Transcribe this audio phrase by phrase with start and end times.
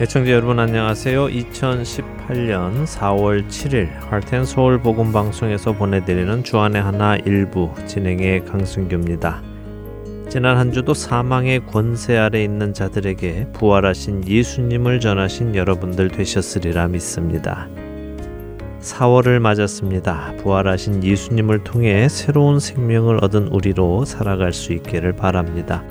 [0.00, 1.26] 애청자 여러분 안녕하세요.
[1.26, 9.42] 2018년 4월 7일 할텐 서울 복음 방송에서 보내드리는 주안의 하나 일부 진행의 강승규입니다.
[10.28, 17.66] 지난 한 주도 사망의 권세 아래 있는 자들에게 부활하신 예수님을 전하신 여러분들 되셨으리라 믿습니다.
[18.80, 20.34] 4월을 맞았습니다.
[20.36, 25.82] 부활하신 예수님을 통해 새로운 생명을 얻은 우리로 살아갈 수 있기를 바랍니다.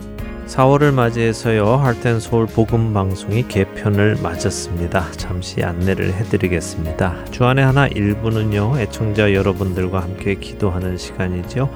[0.48, 5.12] 4월을 맞이해서요 할텐 서울 복음 방송이 개편을 맞았습니다.
[5.12, 7.26] 잠시 안내를 해드리겠습니다.
[7.32, 11.70] 주안의 하나 1부는요 애청자 여러분들과 함께 기도하는 시간이죠.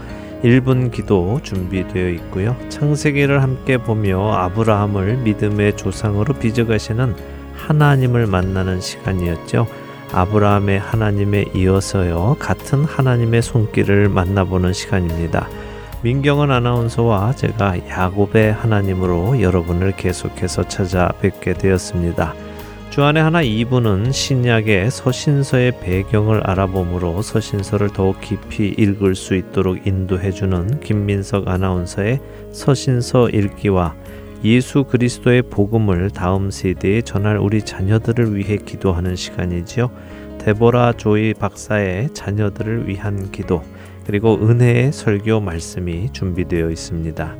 [0.43, 2.55] 1분 기도 준비되어 있고요.
[2.69, 7.13] 창세기를 함께 보며 아브라함을 믿음의 조상으로 빚어가시는
[7.55, 9.67] 하나님을 만나는 시간이었죠.
[10.13, 15.49] 아브라함의 하나님에 이어서요 같은 하나님의 손길을 만나보는 시간입니다.
[16.03, 22.33] 민경은 아나운서와 제가 야곱의 하나님으로 여러분을 계속해서 찾아뵙게 되었습니다.
[22.89, 31.47] 주안의 하나 2부는 신약의 서신서의 배경을 알아보므로 서신서를 더욱 깊이 읽을 수 있도록 인도해주는 김민석
[31.47, 32.19] 아나운서의
[32.51, 33.93] 서신서 읽기와
[34.43, 39.91] 예수 그리스도의 복음을 다음 세대에 전할 우리 자녀들을 위해 기도하는 시간이지요.
[40.39, 43.61] 데보라 조이 박사의 자녀들을 위한 기도,
[44.05, 47.35] 그리고 은혜의 설교 말씀이 준비되어 있습니다.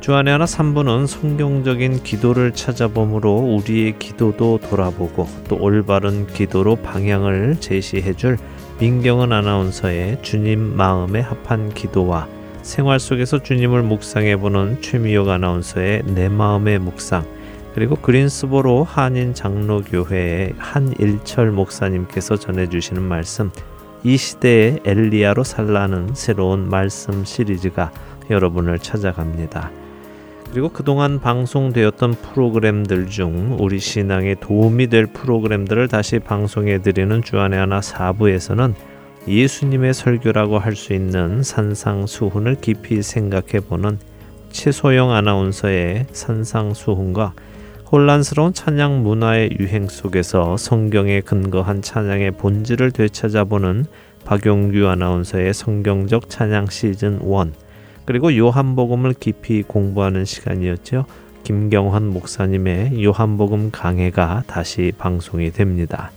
[0.00, 8.36] 주안의 하나 3부는 성경적인 기도를 찾아보므로 우리의 기도도 돌아보고 또 올바른 기도로 방향을 제시해 줄
[8.80, 12.28] 민경은 아나운서의 주님 마음에 합한 기도와
[12.60, 17.24] 생활 속에서 주님을 묵상해 보는 최미혁 아나운서의 내 마음의 묵상
[17.74, 23.50] 그리고 그린스보로 한인 장로교회의 한일철 목사님께서 전해 주시는 말씀
[24.06, 27.90] 이 시대의 엘리야로 살라는 새로운 말씀 시리즈가
[28.28, 29.70] 여러분을 찾아갑니다.
[30.50, 37.80] 그리고 그동안 방송되었던 프로그램들 중 우리 신앙에 도움이 될 프로그램들을 다시 방송해 드리는 주안의 하나
[37.80, 38.74] 4부에서는
[39.26, 43.98] 예수님의 설교라고 할 수 있는 산상수훈을 깊이 생각해 보는
[44.50, 47.32] 최소영 아나운서의 산상수훈과
[47.90, 53.84] 혼란스러운 찬양 문화의 유행 속에서 성경에 근거한 찬양의 본질을 되찾아보는
[54.24, 57.52] 박용규 아나운서의 성경적 찬양 시즌 1
[58.06, 61.04] 그리고 요한복음을 깊이 공부하는 시간이었죠.
[61.44, 66.10] 김경환 목사님의 요한복음 강해가 다시 방송이 됩니다.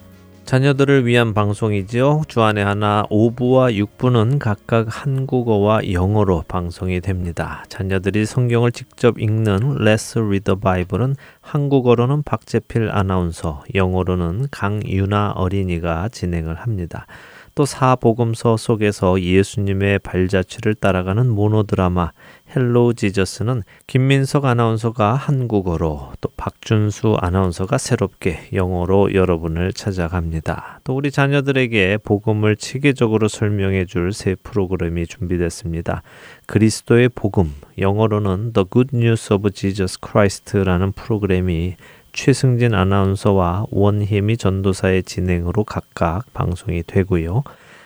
[0.47, 2.22] 자녀들을 위한 방송이지요.
[2.30, 7.66] 주안에 하나 5부와 6부는 각각 한국어와 영어로 방송이 됩니다.
[7.68, 16.56] 자녀들이 성경을 직접 읽는 Let's Read the Bible은 한국어로는 박재필 아나운서, 영어로는 강유나 어린이가 진행을
[16.56, 17.08] 합니다.
[17.57, 22.12] 또 사복음서 속에서 예수님의 발자취를 따라가는 모노드라마
[22.55, 30.81] Hello Jesus는 김민석 아나운서가 한국어로 또 박준수 아나운서가 새롭게 영어로 여러분을 찾아갑니다.
[30.84, 36.03] 또 우리 자녀들에게 복음을 체계적으로 설명해 줄 새 프로그램이 준비됐습니다.
[36.46, 41.75] 그리스도의 복음, 영어로는 The Good News of Jesus Christ라는 프로그램이
[42.17, 47.44] 최승진 아나운서와 원희미 전도사의 진행으로 각각 방송이 되고요.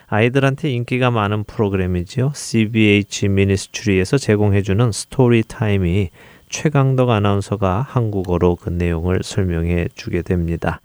[0.08, 2.32] 아이들한테 인기가 많은 프로그램이지요.
[2.34, 6.12] CBH Ministry에서 제공해주는 Story Time이
[6.48, 10.80] 최강덕 아나운서가 한국어로 그 내용을 설명해 주게 됩니다.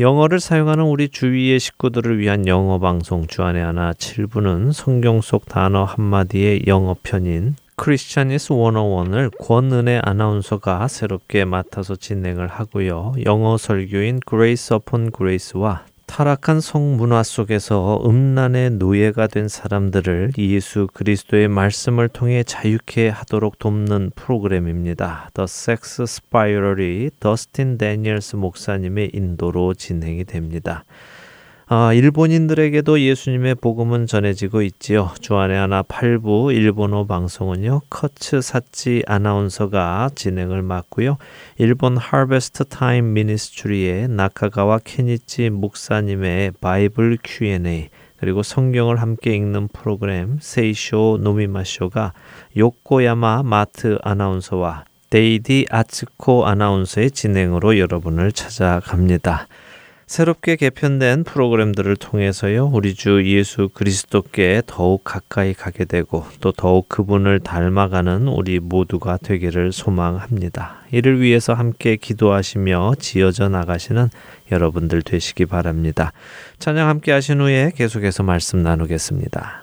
[0.00, 6.62] 영어를 사용하는 우리 주위의 식구들을 위한 영어 방송 주안의 하나 7부는 성경 속 단어 한마디의
[6.66, 13.14] 영어 편인 Christianese 101을 권은혜 아나운서가 새롭게 맡아서 진행을 하고요.
[13.24, 22.08] 영어 설교인 Grace upon Grace와 타락한 성문화 속에서 음란의 노예가 된 사람들을 예수 그리스도의 말씀을
[22.08, 25.30] 통해 자유케 하도록 돕는 프로그램입니다.
[25.34, 30.84] The Sex Spiral이 더스틴 데니엘스 목사님의 인도로 진행이 됩니다.
[31.74, 35.10] 아, 일본인들에게도 예수님의 복음은 전해지고 있지요.
[35.22, 37.80] 주안의 하나 8부 일본어 방송은요.
[37.88, 41.16] 커츠 사치 아나운서가 진행을 맡고요.
[41.56, 47.88] 일본 Harvest Time Ministry의 나카가와 케니치 목사님의 Bible Q&A
[48.18, 52.12] 그리고 성경을 함께 읽는 프로그램 세이쇼 노미마쇼가
[52.54, 59.46] 요코야마 마트 아나운서와 데이디 아츠코 아나운서의 진행으로 여러분을 찾아갑니다.
[60.12, 67.40] 새롭게 개편된 프로그램들을 통해서요, 우리 주 예수 그리스도께 더욱 가까이 가게 되고 또 더욱 그분을
[67.40, 70.82] 닮아가는 우리 모두가 되기를 소망합니다.
[70.90, 74.10] 이를 위해서 함께 기도하시며 지어져 나가시는
[74.50, 76.12] 여러분들 되시기 바랍니다.
[76.58, 79.61] 찬양 함께 하신 후에 계속해서 말씀 나누겠습니다.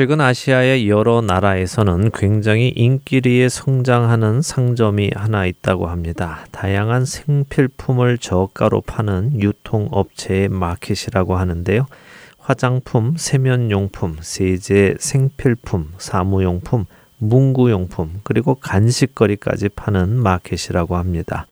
[0.00, 6.46] 최근 아시아의 여러 나라에서는 굉장히 인기리에 성장하는 상점이 하나 있다고 합니다.
[6.52, 11.86] 다양한 생필품을 저가로 파는 유통업체의 마켓이라고 하는데요.
[12.38, 16.86] 화장품, 세면용품, 세제, 생필품, 사무용품,
[17.18, 21.46] 문구용품, 그리고 간식거리까지 파는 마켓이라고 합니다.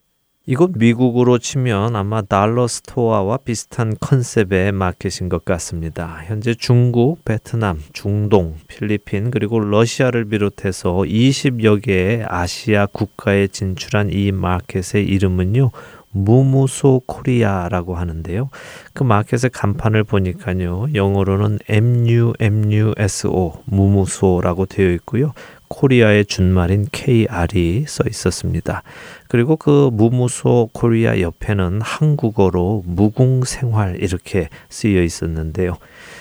[0.51, 6.23] 이곳 미국으로 치면 아마 dollar store와 비슷한 컨셉의 마켓인 것 같습니다.
[6.25, 15.05] 현재 중국, 베트남, 중동, 필리핀 그리고 러시아를 비롯해서 20여 개의 아시아 국가에 진출한 이 마켓의
[15.05, 15.71] 이름은요.
[16.13, 18.49] 무무소 코리아라고 하는데요.
[18.95, 20.87] 그 마켓의 간판을 보니까요.
[20.95, 25.35] 영어로는 MUMUSO 무무소라고 되어 있고요.
[25.69, 28.83] 코리아의 준말인 KR이 써 있었습니다.
[29.29, 35.77] 그리고 그 무무소 코리아 옆에는 한국어로 무궁생활 이렇게 쓰여 있었는데요.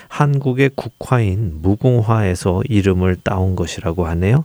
[0.08, 4.44] 한국의 국화인 무궁화에서 이름을 따온 것이라고 하네요.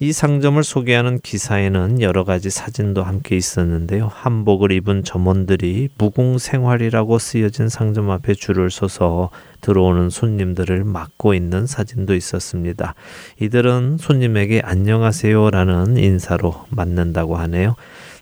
[0.00, 4.08] 이 상점을 소개하는 기사에는 여러 가지 사진도 함께 있었는데요.
[4.12, 12.94] 한복을 입은 점원들이 무궁생활이라고 쓰여진 상점 앞에 줄을 서서 들어오는 손님들을 막고 있는 사진도 있었습니다.
[13.40, 17.76] 이들은 손님에게 안녕하세요라는 인사로 맞는다고 하네요.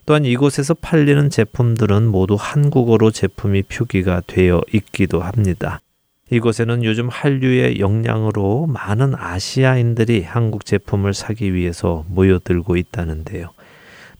[0.04, 5.80] 또한 이곳에서 팔리는 제품들은 모두 한국어로 제품이 표기가 되어 있기도 합니다.
[6.32, 13.50] 이곳에는 요즘 한류의 영향으로 많은 아시아인들이 한국 제품을 사기 위해서 모여들고 있다는데요.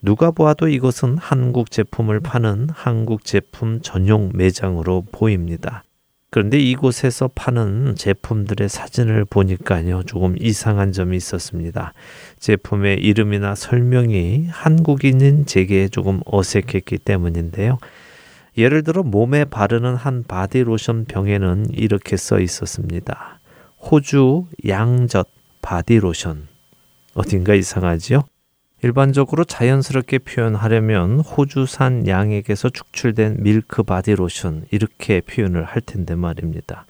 [0.03, 5.85] 누가 보아도 이것은 한국 제품을 파는 한국 제품 전용 매장으로 보입니다.
[6.29, 11.95] 그런데 이곳에서 파는 제품들의 사진을 보니까요, 조금 이상한 점이 있었습니다.
[12.39, 17.79] 제품의 이름이나 설명이 한국인인 제게 조금 어색했기 때문인데요.
[18.57, 23.41] 예를 들어 몸에 바르는 한 바디로션 병에는 이렇게 써 있었습니다.
[23.81, 25.27] 호주 양젓
[25.63, 26.49] 바디로션.
[27.15, 28.25] 어딘가 이상하지요?
[28.85, 36.87] 일반적으로 자연스럽게 표현하려면 호주산 양에게서 축출된 밀크 바디로션 이렇게 표현을 할 텐데 말입니다.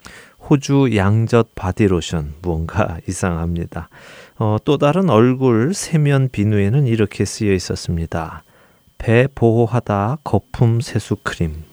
[0.49, 3.89] 호주 양젓 바디로션 무언가 이상합니다.
[4.37, 8.43] 어, 또 다른 얼굴 세면 비누에는 이렇게 쓰여 있었습니다.
[9.03, 11.65] 배 보호하다 거품 세수 크림.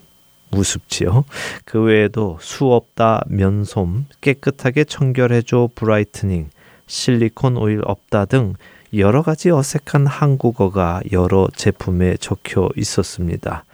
[0.53, 1.25] 우습지요.
[1.65, 6.51] 그 외에도 수 없다 면솜, 깨끗하게 청결해줘 brightening,
[6.89, 8.55] 실리콘 오일 없다 등
[8.95, 13.65] 여러 가지 어색한 한국어가 여러 제품에 적혀 있었습니다.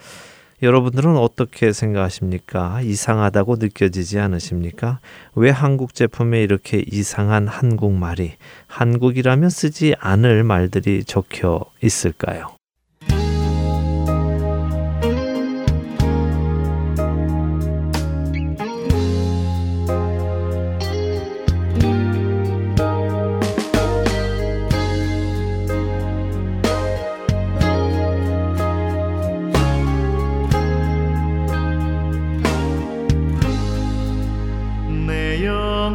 [0.62, 2.82] 여러분들은 어떻게 생각하십니까?
[2.82, 5.00] 이상하다고 느껴지지 않으십니까?
[5.34, 8.34] 왜 한국 제품에 이렇게 이상한 한국말이
[8.66, 12.56] 한국이라면 쓰지 않을 말들이 적혀 있을까요?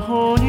[0.03, 0.40] Oh.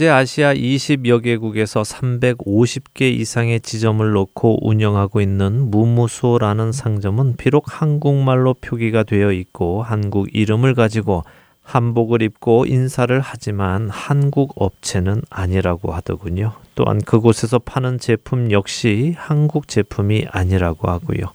[0.00, 9.02] 현재 아시아 20여 개국에서 350개 이상의 지점을 놓고 운영하고 있는 무무소라는 상점은 비록 한국말로 표기가
[9.02, 11.24] 되어 있고 한국 이름을 가지고
[11.60, 16.54] 한복을 입고 인사를 하지만 한국 업체는 아니라고 하더군요.
[16.74, 21.26] 또한 그곳에서 파는 제품 역시 한국 제품이 아니라고 하고요.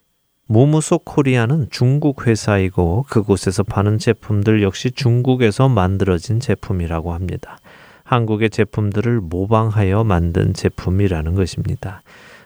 [0.48, 7.60] 무무소 코리아는 중국 회사이고 그곳에서 파는 제품들 역시 중국에서 만들어진 제품이라고 합니다.
[8.06, 12.02] 한국의 제품들을 모방하여 만든 제품이라는 것입니다.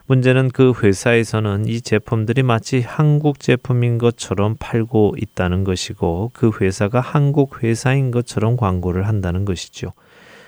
[0.08, 7.62] 문제는 그 회사에서는 이 제품들이 마치 한국 제품인 것처럼 팔고 있다는 것이고 그 회사가 한국
[7.62, 9.94] 회사인 것처럼 광고를 한다는 것이죠.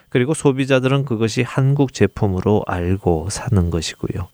[0.10, 4.30] 그리고 소비자들은 그것이 한국 제품으로 알고 사는 것이고요.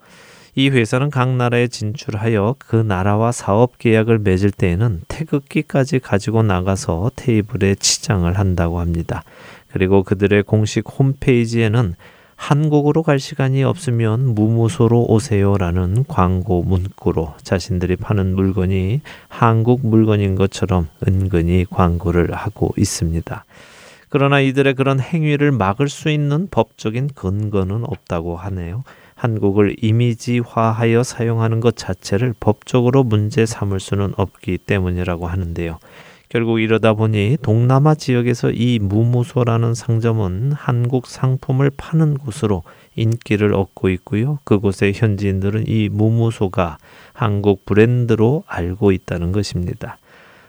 [0.55, 7.75] 이 회사는 각 나라에 진출하여 그 나라와 사업 계약을 맺을 때에는 태극기까지 가지고 나가서 테이블에
[7.75, 9.23] 치장을 한다고 합니다.
[9.71, 11.95] 그리고 그들의 공식 홈페이지에는
[12.35, 21.65] 한국으로 갈 시간이 없으면 무무소로 오세요라는 광고 문구로 자신들이 파는 물건이 한국 물건인 것처럼 은근히
[21.69, 23.43] 광고를 하고 있습니다.
[24.09, 28.83] 그러나 이들의 그런 행위를 막을 수 있는 법적인 근거는 없다고 하네요.
[29.15, 35.79] 한국을 이미지화하여 사용하는 것 자체를 법적으로 문제 삼을 수는 없기 때문이라고 하는데요.
[36.29, 42.63] 결국 이러다 보니 동남아 지역에서 이 무무소라는 상점은 한국 상품을 파는 곳으로
[42.95, 44.39] 인기를 얻고 있고요.
[44.43, 46.79] 그곳의 현지인들은 이 무무소가
[47.13, 49.97] 한국 브랜드로 알고 있다는 것입니다.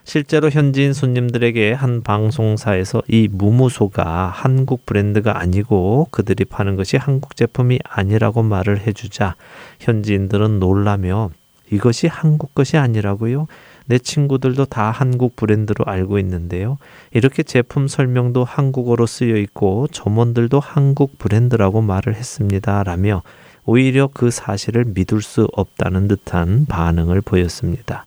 [0.02, 7.78] 실제로 현지인 손님들에게 한 방송사에서 이 무무소가 한국 브랜드가 아니고 그들이 파는 것이 한국 제품이
[7.84, 9.36] 아니라고 말을 해주자
[9.80, 11.30] 현지인들은 놀라며
[11.70, 13.46] 이것이 한국 것이 아니라고요?
[13.88, 16.76] 내 친구들도 다 한국 브랜드로 알고 있는데요.
[17.10, 22.82] 이렇게 제품 설명도 한국어로 쓰여 있고 점원들도 한국 브랜드라고 말을 했습니다.
[22.82, 23.22] 라며
[23.64, 28.04] 오히려 그 사실을 믿을 수 없다는 듯한 반응을 보였습니다.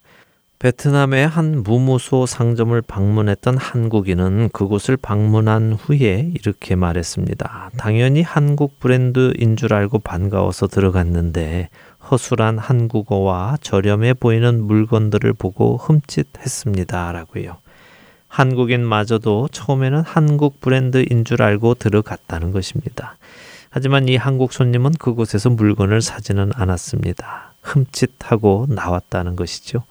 [0.60, 7.72] 베트남의 한 무무소 상점을 방문했던 한국인은 그곳을 방문한 후에 이렇게 말했습니다.
[7.78, 11.70] 당연히 한국 브랜드인 줄 알고 반가워서 들어갔는데
[12.12, 17.14] 허술한 한국어와 저렴해 보이는 물건들을 보고 흠칫했습니다.
[17.14, 17.58] 라고요.
[18.28, 23.18] 한국인마저도 처음에는 한국 브랜드인 줄 알고 들어갔다는 것입니다.
[23.70, 27.54] 하지만 이 한국 손님은 그곳에서 물건을 사지는 않았습니다.
[27.62, 29.84] 흠칫하고 나왔다는 것이죠.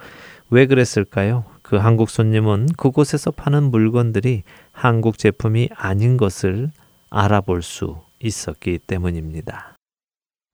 [0.51, 1.45] 왜 그랬을까요?
[1.63, 6.71] 그 한국 손님은 그곳에서 파는 물건들이 한국 제품이 아닌 것을
[7.09, 9.70] 알아볼 수 있었기 때문입니다.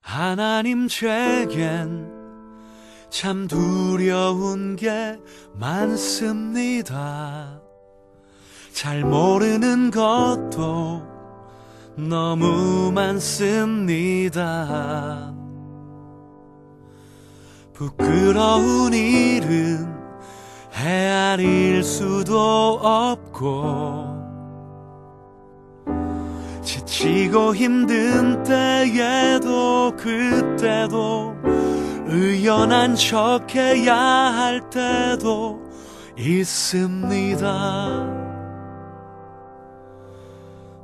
[0.07, 2.09] 하나님 제겐
[3.11, 5.19] 참 두려운 게
[5.55, 7.61] 많습니다.
[8.73, 11.03] 잘 모르는 것도
[11.97, 14.37] 너무 많습니다.
[17.75, 19.93] 부끄러운 일은
[20.73, 24.16] 헤아릴 수도 없고
[26.97, 31.37] 지치고 힘든 때에도 그때도
[32.07, 35.61] 의연한 척해야 할 때도
[36.17, 37.47] 있습니다.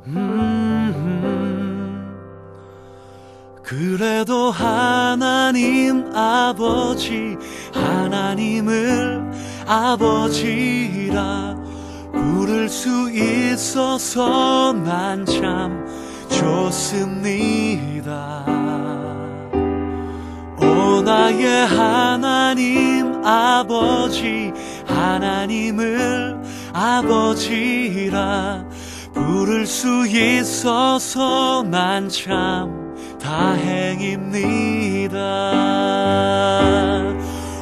[0.08, 1.32] 음,
[3.62, 7.38] 그래도 하나님 아버지
[7.72, 9.32] 하나님을
[9.66, 11.56] 아버지라
[12.12, 16.01] 부를 수 있어서 난 참
[16.38, 18.12] 좋습니다.
[20.58, 24.52] 오 나의 하나님 아버지
[24.86, 26.40] 하나님을
[26.72, 28.64] 아버지라
[29.12, 32.82] 부를 수 있어서 난 참
[33.20, 35.18] 다행입니다.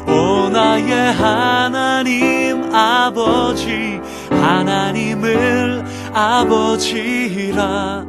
[0.06, 8.04] 오 나의 하나님 아버지 하나님을 아버지라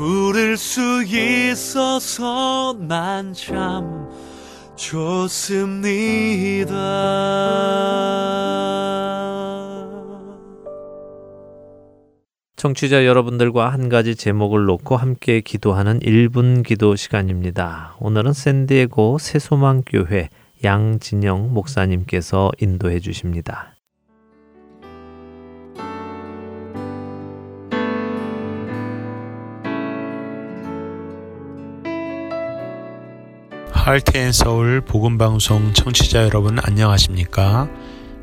[0.00, 4.08] 부를 수 있어서 난 참
[4.74, 6.70] 좋습니다.
[12.56, 17.94] 청취자 여러분들과 한 가지 제목을 놓고 함께 기도하는 1분 기도 시간입니다.
[18.00, 20.30] 오늘은 샌디에고 새소망교회
[20.64, 23.74] 양진영 목사님께서 인도해 주십니다.
[33.84, 37.68] 할트앤서울 복음방송 청취자 여러분 안녕하십니까?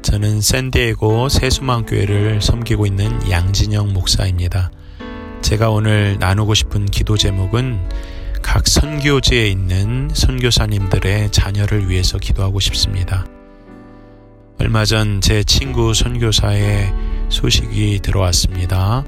[0.04, 4.70] 저는 샌디에고 세수망교회를 섬기고 있는 양진영 목사입니다.
[5.41, 7.80] 제가 오늘 나누고 싶은 기도 제목은
[8.43, 13.26] 각 선교지에 있는 선교사님들의 자녀를 위해서 기도하고 싶습니다.
[14.60, 16.93] 얼마 전 제 친구 선교사의
[17.30, 19.04] 소식이 들어왔습니다.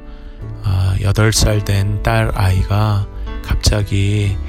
[1.00, 3.08] 8살 아, 된딸 아이가
[3.44, 4.49] 갑자기 어,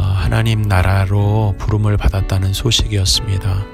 [0.00, 3.64] 하나님 나라로 부름을 받았다는 소식이었습니다.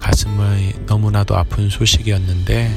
[0.00, 2.76] 가슴을 너무나도 아픈 소식이었는데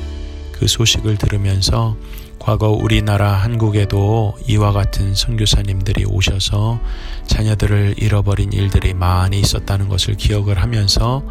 [0.54, 1.98] 그 소식을 들으면서
[2.40, 6.80] 과거 우리나라 한국에도 이와 같은 선교사님들이 오셔서
[7.26, 11.24] 자녀들을 잃어버린 일들이 많이 있었다는 것을 기억을 하면서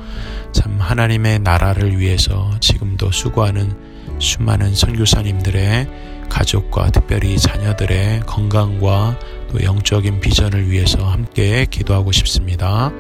[0.53, 3.73] 참 하나님의 나라를 위해서 지금도 수고하는
[4.19, 5.88] 수많은 선교사님들의
[6.28, 9.18] 가족과 특별히 자녀들의 건강과
[9.50, 12.92] 또 영적인 비전을 위해서 함께 기도하고 싶습니다.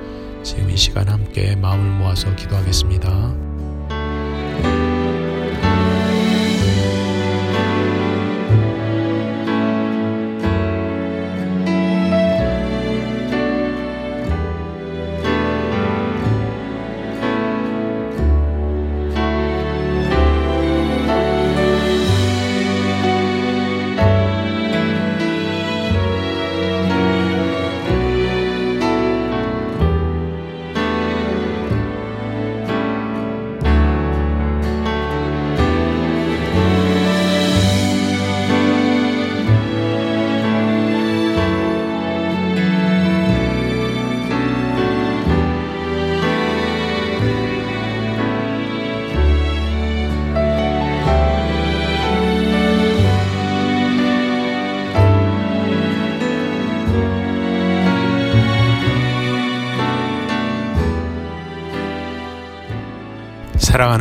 [0.42, 3.55] 지금 이 시간 함께 마음을 모아서 기도하겠습니다.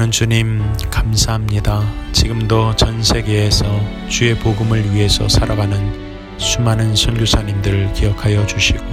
[0.06, 1.82] 사랑하는 주님, 감사합니다.
[2.12, 3.66] 지금도 전 세계에서
[4.08, 8.84] 주의 복음을 위해서 살아가는 수많은 선교사님들을 기억하여 주시고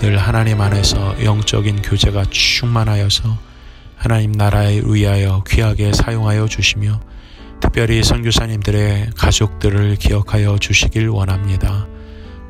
[0.00, 3.38] 늘 하나님 안에서 영적인 교제가 충만하여서
[3.96, 7.00] 하나님 나라에 의하여 귀하게 사용하여 주시며
[7.60, 11.86] 특별히 선교사님들의 가족들을 기억하여 주시길 원합니다.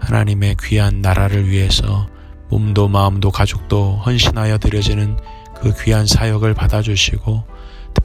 [0.00, 2.08] 하나님의 귀한 나라를 위해서
[2.48, 5.16] 몸도 마음도 가족도 헌신하여 드려지는
[5.60, 7.55] 그 귀한 사역을 받아주시고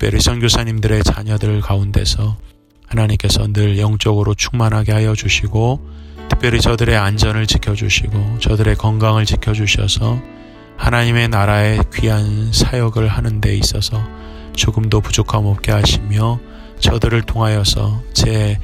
[0.02, 2.36] 특별히 선교사님들의 자녀들 가운데서
[2.88, 5.80] 하나님께서 늘 영적으로 충만하게 하여 주시고
[6.28, 10.20] 특별히 저들의 안전을 지켜주시고 저들의 건강을 지켜주셔서
[10.76, 14.04] 하나님의 나라의 귀한 사역을 하는 데 있어서
[14.56, 16.40] 조금도 부족함 없게 하시며
[16.80, 18.58] 저들을 통하여서 제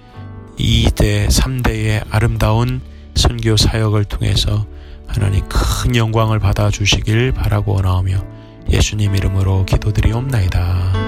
[0.58, 2.82] 2대, 3대의 아름다운
[3.14, 4.66] 선교 사역을 통해서
[5.06, 8.26] 하나님 큰 영광을 받아 주시길 바라고 원하오며
[8.72, 11.07] 예수님 이름으로 기도드리옵나이다.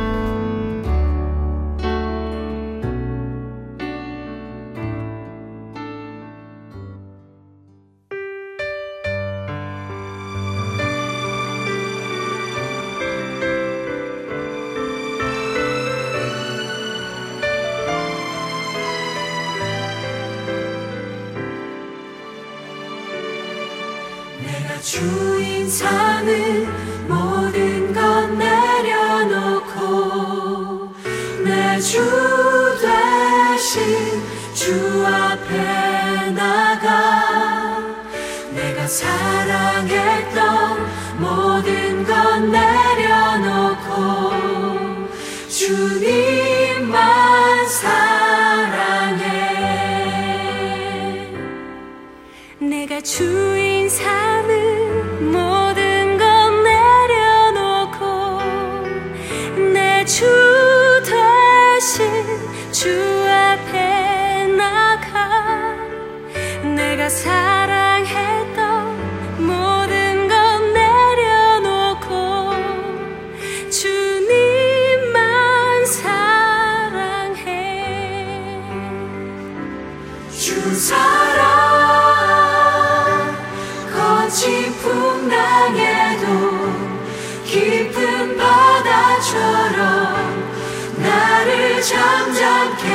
[91.89, 92.87] 잠잠케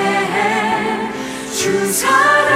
[1.51, 2.55] 해주 사랑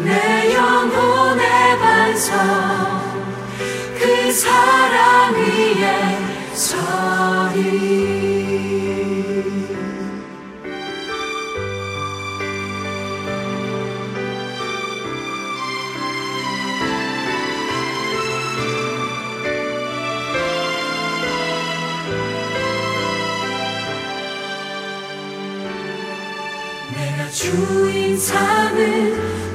[0.00, 2.34] 내 영혼의 반석.
[3.96, 6.18] 그 사랑 위에
[6.52, 8.25] 서리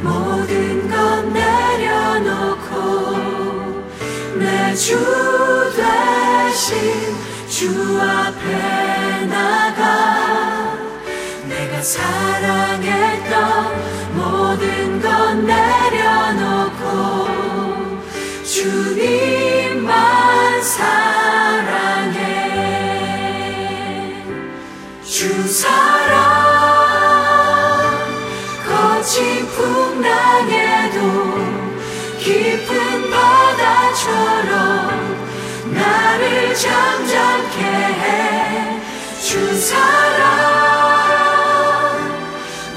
[0.01, 2.71] 모든 것 내려놓고
[4.39, 4.97] 내 주
[5.75, 6.71] 대신
[7.47, 10.77] 주 앞에 나가
[11.47, 13.35] 내가 사랑했던
[14.15, 16.81] 모든 것 내려놓고
[18.43, 19.91] 주님만
[20.63, 22.19] 사랑해
[25.03, 26.30] 주 사랑
[30.01, 30.97] 풍랑에도
[32.17, 34.49] 깊은 바다처럼
[35.73, 38.81] 나를 잠잠케 해
[39.21, 40.19] 주 사랑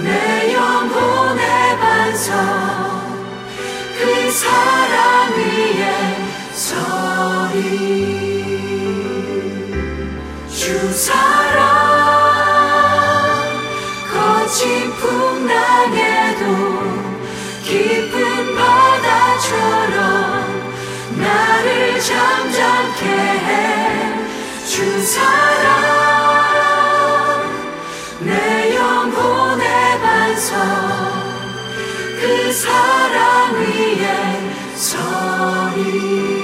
[0.01, 2.31] 내 영혼의 반석
[3.99, 5.83] 그 사랑 위에
[6.53, 8.05] 서리.
[10.49, 11.65] 주 사랑
[14.13, 16.13] 거친 풍랑에
[22.05, 23.07] 잠잠케
[24.67, 25.25] 해주 사랑
[28.21, 30.55] 내 영혼의 반석.
[32.21, 34.07] 그 사랑 위에
[34.75, 36.43] 서리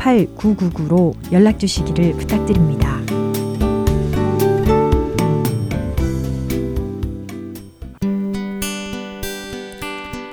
[0.00, 2.98] 602-866-8999로 연락 주시기를 부탁드립니다.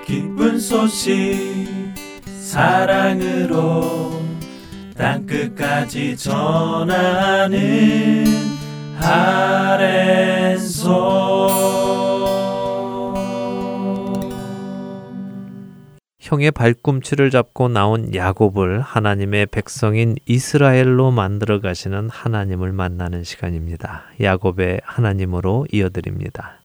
[0.05, 1.67] 기쁜 소식
[2.39, 4.21] 사랑으로
[4.95, 7.57] 땅끝까지 전하는
[8.99, 10.77] 아랜소
[16.27, 24.03] 형의 발꿈치를 잡고 나온 야곱을 하나님의 백성인 이스라엘로 만들어 가시는 하나님을 만나는 시간입니다.
[24.19, 26.59] 야곱의 하나님으로 이어드립니다.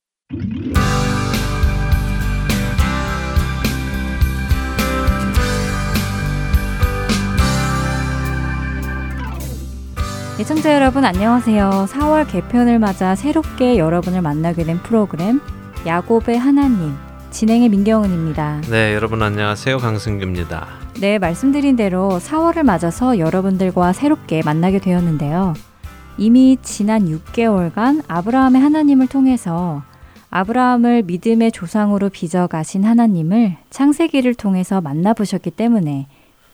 [10.40, 11.86] 애청자 여러분 안녕하세요.
[11.88, 15.40] 4월 개편을 맞아 새롭게 여러분을 만나게 된 프로그램
[15.86, 16.96] 야곱의 하나님
[17.32, 18.60] 진행의 민경은입니다.
[18.70, 19.78] 네, 여러분 안녕하세요.
[19.78, 20.68] 강승규입니다.
[21.00, 25.54] 네, 말씀드린 대로 4월을 맞아서 여러분들과 새롭게 만나게 되었는데요.
[26.18, 29.82] 이미 지난 6개월간 아브라함의 하나님을 통해서
[30.30, 36.08] 아브라함을 믿음의 조상으로 빚어 가신 하나님을 창세기를 통해서 만나보셨기 때문에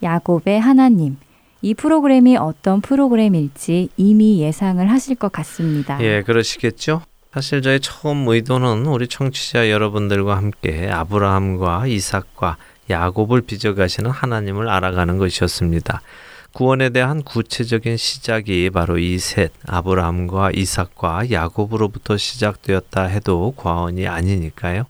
[0.04, 1.16] 야곱의 하나님,
[1.60, 6.00] 이 프로그램이 어떤 프로그램일지 이미 예상을 하실 것 같습니다.
[6.00, 7.02] 예, 그러시겠죠?
[7.32, 12.56] 사실 저의 처음 의도는 우리 청취자 여러분들과 함께 아브라함과 이삭과
[12.88, 16.00] 야곱을 빚어가시는 하나님을 알아가는 것이었습니다.
[16.52, 24.84] 구원에 대한 구체적인 시작이 바로 이 셋, 아브라함과 이삭과 야곱으로부터 시작되었다 해도 과언이 아니니까요.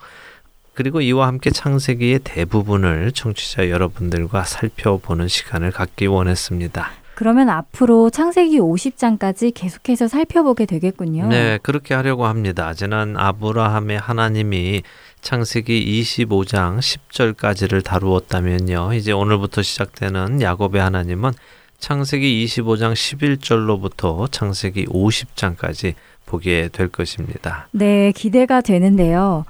[0.75, 6.98] 그리고 이와 함께 창세기의 대부분을 청취자 여러분들과 살펴보는 시간을 갖기 원했습니다.
[7.19, 11.27] 그러면 앞으로 창세기 50장까지 계속해서 살펴보게 되겠군요.
[11.27, 12.73] 네, 그렇게 하려고 합니다.
[12.75, 14.85] 지난 아브라함의 하나님이
[15.21, 18.93] 창세기 25장 10절까지를 다루었다면요.
[18.95, 21.33] 이제 오늘부터 시작되는 야곱의 하나님은
[21.81, 27.67] 창세기 25장 11절로부터 창세기 50장까지 보게 될 것입니다.
[27.73, 29.45] 네, 기대가 되는데요.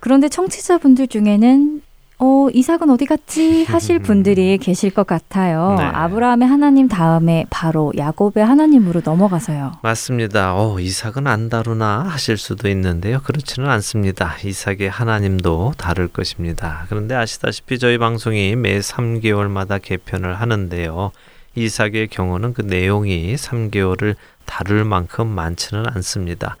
[0.00, 1.82] 그런데 청취자분들 중에는
[2.24, 3.64] 어, 이삭은 어디 갔지?
[3.64, 5.74] 하실 분들이 계실 것 같아요.
[5.76, 5.82] 네.
[5.82, 9.72] 아브라함의 하나님 다음에 바로 야곱의 하나님으로 넘어가서요.
[9.82, 10.54] 맞습니다.
[10.54, 13.20] 어, 이삭은 안 다루나 하실 수도 있는데요.
[13.24, 14.36] 그렇지는 않습니다.
[14.44, 16.86] 이삭의 하나님도 다를 것입니다.
[16.88, 21.10] 그런데 아시다시피 저희 방송이 매 3개월마다 개편을 하는데요.
[21.56, 26.56] 이삭의 경우는 그 내용이 3개월을 다룰 만큼 많지는 않습니다.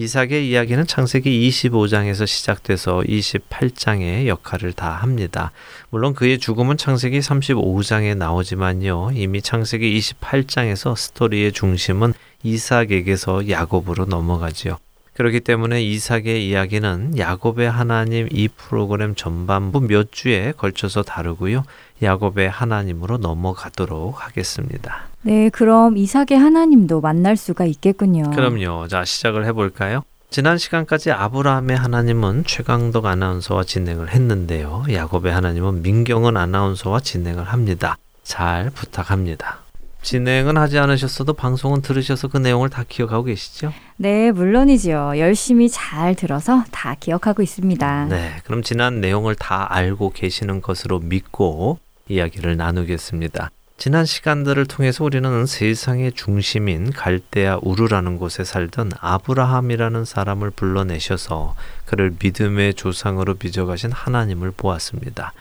[0.00, 5.52] 이삭의 이야기는 창세기 25장에서 시작돼서 28장의 역할을 다 합니다.
[5.90, 9.10] 물론 그의 죽음은 창세기 35장에 나오지만요.
[9.12, 14.78] 이미 창세기 28장에서 스토리의 중심은 이삭에게서 야곱으로 넘어가지요.
[15.12, 21.64] 그렇기 때문에 이삭의 이야기는 야곱의 하나님 이 프로그램 전반부 몇 주에 걸쳐서 다루고요.
[22.02, 25.02] 야곱의 하나님으로 넘어가도록 하겠습니다.
[25.22, 28.30] 네, 그럼 이삭의 하나님도 만날 수가 있겠군요.
[28.30, 28.88] 그럼요.
[28.88, 30.02] 자, 시작을 해볼까요?
[30.30, 34.84] 지난 시간까지 아브라함의 하나님은 최강덕 아나운서와 진행을 했는데요.
[34.90, 37.98] 야곱의 하나님은 민경은 아나운서와 진행을 합니다.
[38.22, 39.58] 잘 부탁합니다.
[40.02, 43.72] 진행은 하지 않으셨어도 방송은 들으셔서 그 내용을 다 기억하고 계시죠?
[43.96, 45.14] 네, 물론이지요.
[45.18, 48.06] 열심히 잘 들어서 다 기억하고 있습니다.
[48.06, 51.78] 네, 그럼 지난 내용을 다 알고 계시는 것으로 믿고
[52.10, 53.50] 이야기를 나누겠습니다.
[53.78, 62.74] 지난 시간들을 통해서 우리는 세상의 중심인 갈대아 우르라는 곳에 살던 아브라함이라는 사람을 불러내셔서 그를 믿음의
[62.74, 65.32] 조상으로 빚어가신 하나님을 보았습니다.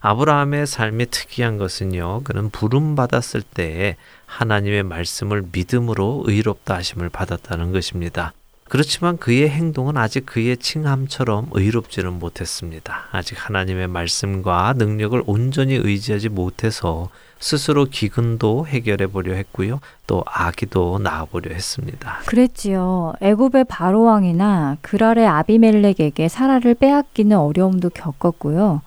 [0.00, 8.32] 아브라함의 삶이 특이한 것은요, 그는 부름받았을 때에 하나님의 말씀을 믿음으로 의롭다 하심을 받았다는 것입니다.
[8.74, 13.04] 그렇지만 그의 행동은 아직 그의 칭함처럼 의롭지는 못했습니다.
[13.12, 17.08] 아직 하나님의 말씀과 능력을 온전히 의지하지 못해서
[17.38, 19.78] 스스로 기근도 해결해 보려 했고요.
[20.08, 22.18] 또 아기도 낳아 보려 했습니다.
[22.26, 23.12] 그랬지요.
[23.20, 28.82] 애굽의 바로 왕이나 그랄의 아비멜렉에게 사라를 빼앗기는 어려움도 겪었고요.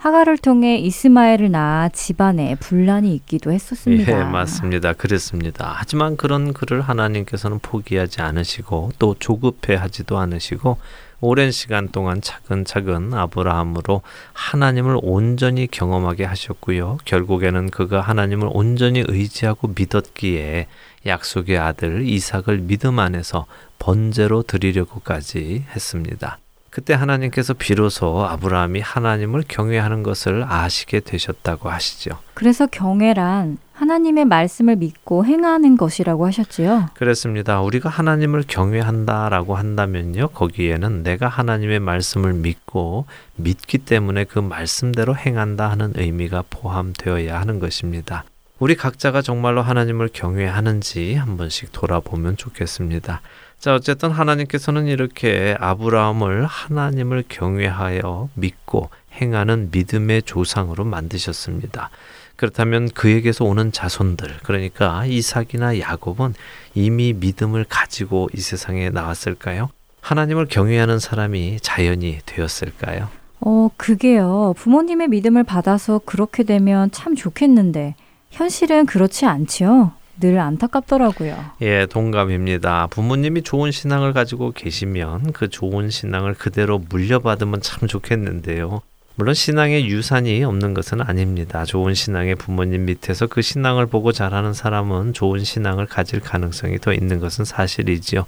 [0.00, 4.18] 하가를 통해 이스마엘을 낳아 집안에 분란이 있기도 했었습니다.
[4.18, 4.94] 예, 맞습니다.
[4.94, 5.74] 그랬습니다.
[5.76, 10.78] 하지만 그런 그를 하나님께서는 포기하지 않으시고 또 조급해 하지도 않으시고
[11.20, 14.00] 오랜 시간 동안 차근차근 아브라함으로
[14.32, 16.96] 하나님을 온전히 경험하게 하셨고요.
[17.04, 20.66] 결국에는 그가 하나님을 온전히 의지하고 믿었기에
[21.04, 23.44] 약속의 아들 이삭을 믿음 안에서
[23.78, 26.38] 번제로 드리려고까지 했습니다.
[26.80, 32.12] 그때 하나님께서 비로소 아브라함이 하나님을 경외하는 것을 아시게 되셨다고 하시죠.
[32.32, 36.86] 그래서 경외란 하나님의 말씀을 믿고 행하는 것이라고 하셨지요.
[36.94, 37.60] 그렇습니다.
[37.60, 40.28] 우리가 하나님을 경외한다라고 한다면요.
[40.28, 43.04] 거기에는 내가 하나님의 말씀을 믿고
[43.36, 48.24] 믿기 때문에 그 말씀대로 행한다 하는 의미가 포함되어야 하는 것입니다.
[48.58, 53.20] 우리 각자가 정말로 하나님을 경외하는지 한 번씩 돌아보면 좋겠습니다.
[53.60, 61.90] 자, 어쨌든 하나님께서는 이렇게 아브라함을 하나님을 경외하여 믿고 행하는 믿음의 조상으로 만드셨습니다.
[62.36, 66.32] 그렇다면 그에게서 오는 자손들, 그러니까 이삭이나 야곱은
[66.74, 69.68] 이미 믿음을 가지고 이 세상에 나왔을까요?
[70.00, 73.10] 하나님을 경외하는 사람이 자연이 되었을까요?
[73.40, 74.54] 어, 그게요.
[74.56, 77.94] 부모님의 믿음을 받아서 그렇게 되면 참 좋겠는데,
[78.30, 79.92] 현실은 그렇지 않지요.
[80.20, 81.36] 늘 안타깝더라고요.
[81.62, 82.88] 예, 동감입니다.
[82.88, 88.82] 부모님이 좋은 신앙을 가지고 계시면 그 좋은 신앙을 그대로 물려받으면 참 좋겠는데요.
[89.16, 91.64] 물론 신앙의 유산이 없는 것은 아닙니다.
[91.64, 97.18] 좋은 신앙의 부모님 밑에서 그 신앙을 보고 자라는 사람은 좋은 신앙을 가질 가능성이 더 있는
[97.18, 98.24] 것은 사실이지요.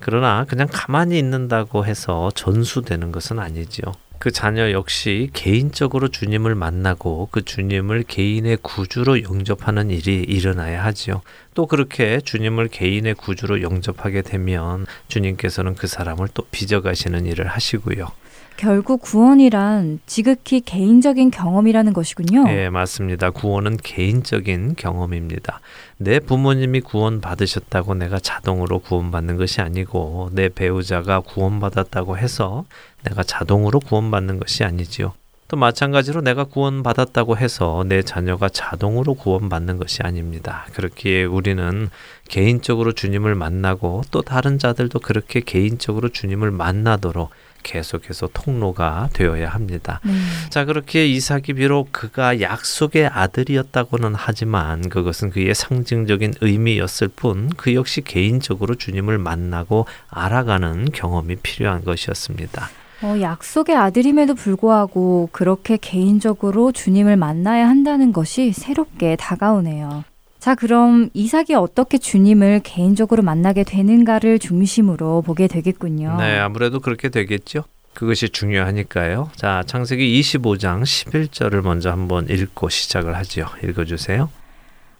[0.00, 3.92] 그러나 그냥 가만히 있는다고 해서 전수되는 것은 아니지요.
[4.18, 11.22] 그 자녀 역시 개인적으로 주님을 만나고 그 주님을 개인의 구주로 영접하는 일이 일어나야 하지요.
[11.54, 18.23] 또 그렇게 주님을 개인의 구주로 영접하게 되면 주님께서는 그 사람을 또 빚어가시는 일을 하시고요.
[18.56, 22.44] 결국 구원이란 지극히 개인적인 경험이라는 것이군요.
[22.44, 23.30] 네, 맞습니다.
[23.30, 25.60] 구원은 개인적인 경험입니다.
[25.96, 32.64] 내 부모님이 구원 받으셨다고 내가 자동으로 구원받는 것이 아니고 내 배우자가 구원받았다고 해서
[33.02, 35.12] 내가 자동으로 구원받는 것이 아니지요.
[35.46, 40.66] 또 마찬가지로 내가 구원받았다고 해서 내 자녀가 자동으로 구원받는 것이 아닙니다.
[40.72, 41.90] 그렇기에 우리는
[42.28, 47.30] 개인적으로 주님을 만나고 또 다른 자들도 그렇게 개인적으로 주님을 만나도록
[47.64, 49.98] 계속해서 통로가 되어야 합니다.
[50.04, 50.12] 네.
[50.50, 58.02] 자, 그렇게 이삭이 비록 그가 약속의 아들이었다고는 하지만 그것은 그의 상징적인 의미였을 뿐 그 역시
[58.02, 62.68] 개인적으로 주님을 만나고 알아가는 경험이 필요한 것이었습니다.
[63.02, 70.04] 어, 약속의 아들임에도 불구하고 그렇게 개인적으로 주님을 만나야 한다는 것이 새롭게 다가오네요.
[70.44, 76.18] 자, 그럼 이삭이 어떻게 주님을 개인적으로 만나게 되는가를 중심으로 보게 되겠군요.
[76.18, 77.64] 네, 아무래도 그렇게 되겠죠.
[77.94, 79.30] 그것이 중요하니까요.
[79.36, 83.46] 자, 창세기 25장 11절을 먼저 한번 읽고 시작을 하지요.
[83.64, 84.28] 읽어 주세요.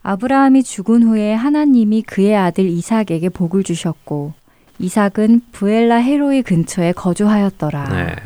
[0.03, 4.33] 아브라함이 죽은 후에 하나님이 그의 아들 이삭에게 복을 주셨고
[4.79, 7.89] 이삭은 부엘라 헤로이 근처에 거주하였더라.
[7.91, 8.17] 네.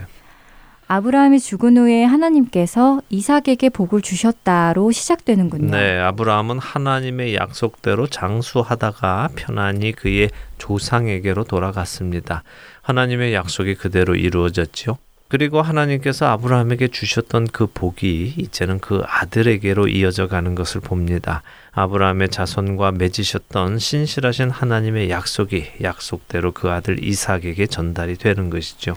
[0.91, 5.71] 아브라함이 죽은 후에 하나님께서 이삭에게 복을 주셨다로 시작되는군요.
[5.71, 12.43] 네, 아브라함은 하나님의 약속대로 장수하다가 편안히 그의 조상에게로 돌아갔습니다.
[12.81, 14.97] 하나님의 약속이 그대로 이루어졌죠.
[15.29, 21.43] 그리고 하나님께서 아브라함에게 주셨던 그 복이 이제는 그 아들에게로 이어져 가는 것을 봅니다.
[21.73, 28.97] 아브라함의 자손과 맺으셨던 신실하신 하나님의 약속이 약속대로 그 아들 이삭에게 전달이 되는 것이죠.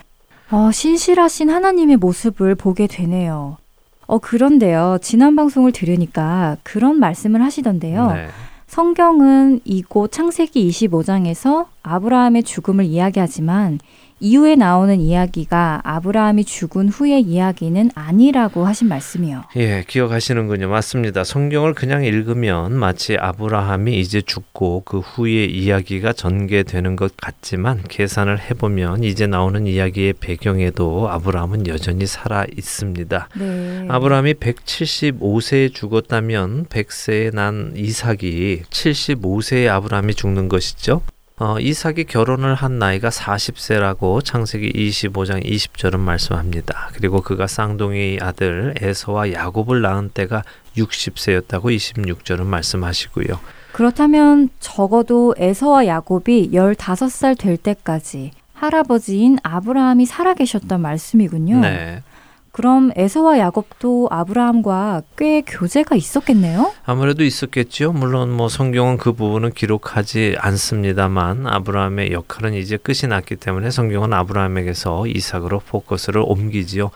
[0.52, 3.58] 어, 신실하신 하나님의 모습을 보게 되네요.
[4.06, 4.98] 어, 그런데요.
[5.02, 8.12] 지난 방송을 들으니까 그런 말씀을 하시던데요.
[8.12, 8.28] 네.
[8.68, 13.80] 성경은 이곳 창세기 25장에서 아브라함의 죽음을 이야기하지만
[14.22, 19.46] 이후에 나오는 이야기가 아브라함이 죽은 후의 이야기는 아니라고 하신 말씀이요.
[19.56, 20.70] 예, 기억하시는군요.
[20.70, 21.24] 맞습니다.
[21.24, 29.04] 성경을 그냥 읽으면 마치 아브라함이 이제 죽고 그 후의 이야기가 전개되는 것 같지만 계산을 해보면
[29.04, 33.30] 이제 나오는 이야기의 배경에도 아브라함은 여전히 살아 있습니다.
[33.40, 33.86] 네.
[33.90, 41.02] 아브라함이 175세에 죽었다면 100세에 난 이삭이 75세에 아브라함이 죽는 것이죠.
[41.42, 46.92] 어, 이삭이 결혼을 한 나이가 40세라고 창세기 25장 20절은 말씀합니다.
[46.94, 50.44] 그리고 그가 쌍둥이 아들 에서와 야곱을 낳은 때가
[50.78, 53.40] 60세였다고 26절은 말씀하시고요.
[53.72, 61.62] 그렇다면 적어도 에서와 야곱이 15살 될 때까지 할아버지인 아브라함이 살아계셨단 말씀이군요.
[61.62, 62.04] 네.
[62.52, 66.74] 그럼 에서와 야곱도 아브라함과 꽤 교제가 있었겠네요?
[66.86, 67.94] 아무래도 있었겠죠.
[67.94, 75.08] 물론 뭐 성경은 그 부분은 기록하지 않습니다만 아브라함의 역할은 이제 끝이 났기 때문에 성경은 아브라함에게서
[75.08, 76.92] 이삭으로 포커스를 옮기지요.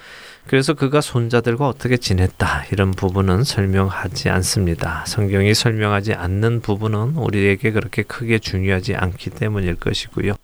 [0.47, 5.03] 그래서 그가 손자들과 어떻게 지냈다 이런 부분은 설명하지 않습니다.
[5.07, 10.35] 성경이 설명하지 않는 부분은 우리에게 그렇게 크게 중요하지 않기 때문일 것이고요.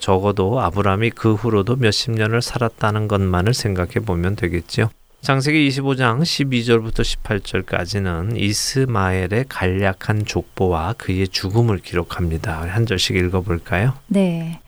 [0.00, 4.90] 적어도 아브라함이 그 후로도 몇십 년을 살았다는 것만을 생각해 보면 되겠죠.
[5.20, 12.62] 장세기 25장 12절부터 18절까지는 이스마엘의 간략한 족보와 그의 죽음을 기록합니다.
[12.62, 13.94] 한 절씩 읽어볼까요?
[14.06, 14.60] 네.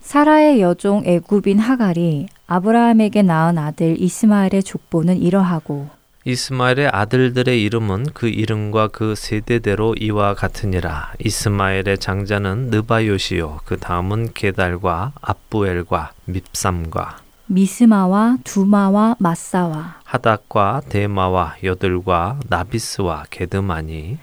[0.00, 5.90] 사라의 여종 애굽인 하갈이 아브라함에게 낳은 아들 이스마엘의 족보는 이러하고
[6.28, 11.14] 이스마엘의 아들들의 이름은 그 이름과 그 세대대로 이와 같으니라.
[11.24, 13.60] 이스마엘의 장자는 느바요시요.
[13.64, 17.16] 그 다음은 게달과 압부엘과 밉삼과
[17.46, 24.18] 미스마와 두마와 마사와 하닥과 데마와 여들과 나비스와 게드마니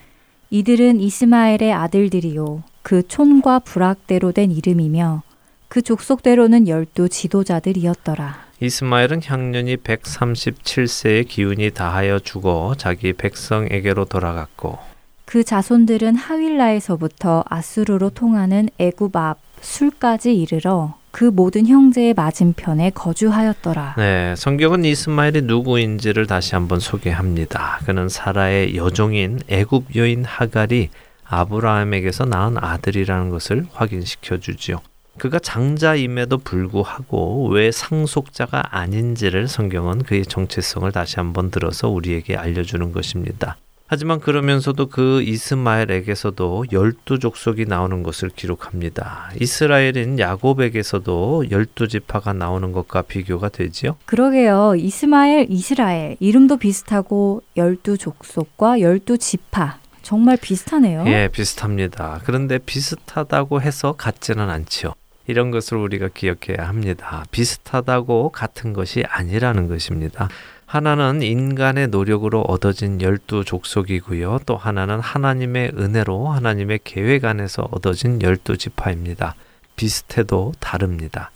[0.51, 5.23] 이들은 이스마엘의 아들들이요 그 촌과 부락대로 된 이름이며
[5.69, 8.44] 그 족속대로는 열두 지도자들이었더라.
[8.59, 14.77] 이스마엘은 향년이 137세의 기운이 다하여 죽어 자기 백성에게로 돌아갔고
[15.25, 23.95] 그 자손들은 하윌라에서부터 아수르로 통하는 애굽 앞 술까지 이르러 그 모든 형제의 맞은편에 거주하였더라.
[23.97, 27.79] 네, 성경은 이스마엘이 누구인지를 다시 한번 소개합니다.
[27.85, 30.89] 그는 사라의 여종인 애굽 여인 하갈이
[31.23, 34.81] 아브라함에게서 낳은 아들이라는 것을 확인시켜 주지요.
[35.17, 43.57] 그가 장자임에도 불구하고 왜 상속자가 아닌지를 성경은 그의 정체성을 다시 한번 들어서 우리에게 알려주는 것입니다.
[43.87, 49.29] 하지만 그러면서도 그 이스마엘에게서도 열두 족속이 나오는 것을 기록합니다.
[49.39, 53.97] 이스라엘인 야곱에게서도 열두 지파가 나오는 것과 비교가 되지요?
[54.05, 54.73] 그러게요.
[54.75, 61.03] 이스마엘, 이스라엘 이름도 비슷하고 열두 족속과 열두 지파 정말 비슷하네요.
[61.07, 62.21] 예, 비슷합니다.
[62.25, 64.93] 그런데 비슷하다고 해서 같지는 않지요.
[65.27, 67.25] 이런 것을 우리가 기억해야 합니다.
[67.31, 70.29] 비슷하다고 같은 것이 아니라는 것입니다.
[70.65, 74.39] 하나는 인간의 노력으로 얻어진 열두 족속이고요.
[74.45, 79.35] 또 하나는 하나님의 은혜로 하나님의 계획 안에서 얻어진 열두 지파입니다.
[79.75, 81.31] 비슷해도 다릅니다.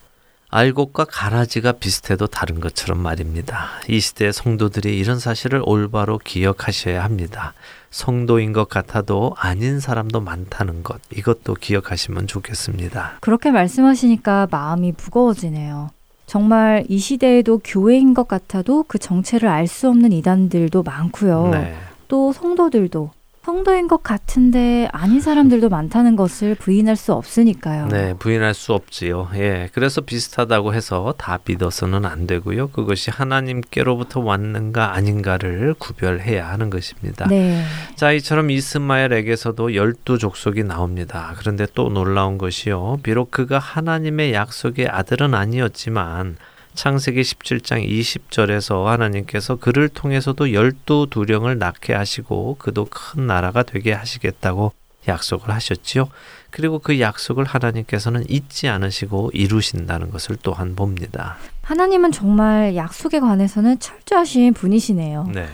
[0.52, 3.68] 알곡과 가라지가 비슷해도 다른 것처럼 말입니다.
[3.88, 7.54] 이 시대의 성도들이 이런 사실을 올바로 기억하셔야 합니다.
[7.92, 13.18] 성도인 것 같아도 아닌 사람도 많다는 것, 이것도 기억하시면 좋겠습니다.
[13.22, 15.92] 그렇게 말씀하시니까 마음이 무거워지네요.
[16.26, 21.50] 정말 이 시대에도 교회인 것 같아도 그 정체를 알 수 없는 이단들도 많고요.
[21.50, 21.76] 네.
[22.08, 23.12] 또 성도들도
[23.44, 27.88] 성도인 것 같은데 아닌 사람들도 많다는 것을 부인할 수 없으니까요.
[27.88, 29.30] 네, 부인할 수 없지요.
[29.36, 29.70] 예.
[29.74, 32.70] 그래서 비슷하다고 해서 다 믿어서는 안 되고요.
[32.70, 37.28] 그것이 하나님께로부터 왔는가 아닌가를 구별해야 하는 것입니다.
[37.28, 37.64] 네.
[37.96, 41.34] 자, 이처럼 이스마엘에게서도 열두 족속이 나옵니다.
[41.38, 42.98] 그런데 또 놀라운 것이요.
[43.04, 46.38] 비록 그가 하나님의 약속의 아들은 아니었지만
[46.80, 54.72] 창세기 17장 20절에서 하나님께서 그를 통해서도 열두 두령을 낳게 하시고 그도 큰 나라가 되게 하시겠다고
[55.06, 56.08] 약속을 하셨지요.
[56.52, 61.36] 그리고 그 약속을 하나님께서는 잊지 않으시고 이루신다는 것을 또한 봅니다.
[61.64, 65.32] 하나님은 정말 약속에 관해서는 철저하신 분이시네요.
[65.34, 65.50] 네.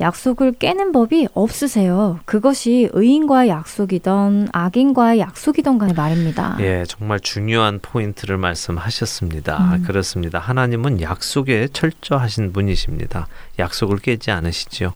[0.00, 2.20] 약속을 깨는 법이 없으세요.
[2.24, 6.56] 그것이 의인과의 약속이던 악인과의 약속이던 간에 말입니다.
[6.60, 9.74] 예, 정말 중요한 포인트를 말씀하셨습니다.
[9.74, 9.82] 음.
[9.82, 10.38] 그렇습니다.
[10.38, 13.28] 하나님은 약속에 철저하신 분이십니다.
[13.58, 14.94] 약속을 깨지 않으시지요.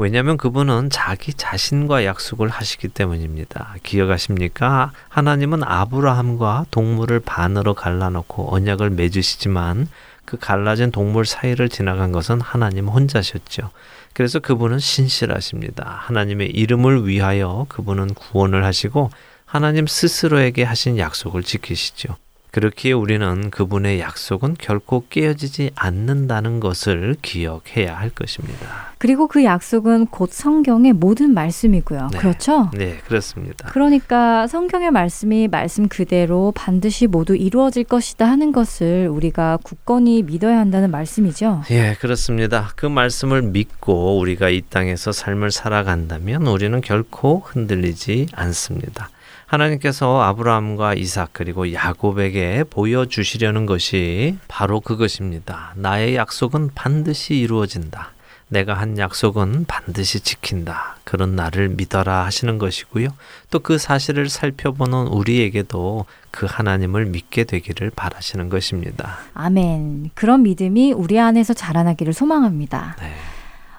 [0.00, 3.74] 왜냐하면 그분은 자기 자신과 약속을 하시기 때문입니다.
[3.82, 4.92] 기억하십니까?
[5.08, 9.88] 하나님은 아브라함과 동물을 반으로 갈라놓고 언약을 맺으시지만
[10.24, 13.70] 그 갈라진 동물 사이를 지나간 것은 하나님 혼자셨죠.
[14.18, 15.84] 그래서 그분은 신실하십니다.
[15.88, 19.10] 하나님의 이름을 위하여 그분은 구원을 하시고
[19.44, 22.16] 하나님 스스로에게 하신 약속을 지키시죠.
[22.50, 28.88] 그렇기에 우리는 그분의 약속은 결코 깨어지지 않는다는 것을 기억해야 할 것입니다.
[28.98, 32.08] 그리고 그 약속은 곧 성경의 모든 말씀이고요.
[32.12, 32.18] 네.
[32.18, 32.70] 그렇죠?
[32.74, 33.68] 네, 그렇습니다.
[33.68, 40.90] 그러니까 성경의 말씀이 말씀 그대로 반드시 모두 이루어질 것이다 하는 것을 우리가 굳건히 믿어야 한다는
[40.90, 41.62] 말씀이죠.
[41.70, 42.72] 예, 그렇습니다.
[42.74, 49.10] 그 말씀을 믿고 우리가 이 땅에서 삶을 살아간다면 우리는 결코 흔들리지 않습니다.
[49.48, 55.72] 하나님께서 아브라함과 이삭 그리고 야곱에게 보여주시려는 것이 바로 그것입니다.
[55.76, 58.12] 나의 약속은 반드시 이루어진다.
[58.50, 60.96] 내가 한 약속은 반드시 지킨다.
[61.04, 63.08] 그런 나를 믿어라 하시는 것이고요.
[63.50, 69.18] 또 그 사실을 살펴보는 우리에게도 그 하나님을 믿게 되기를 바라시는 것입니다.
[69.34, 70.10] 아멘.
[70.14, 72.96] 그런 믿음이 우리 안에서 자라나기를 소망합니다.
[73.00, 73.12] 네.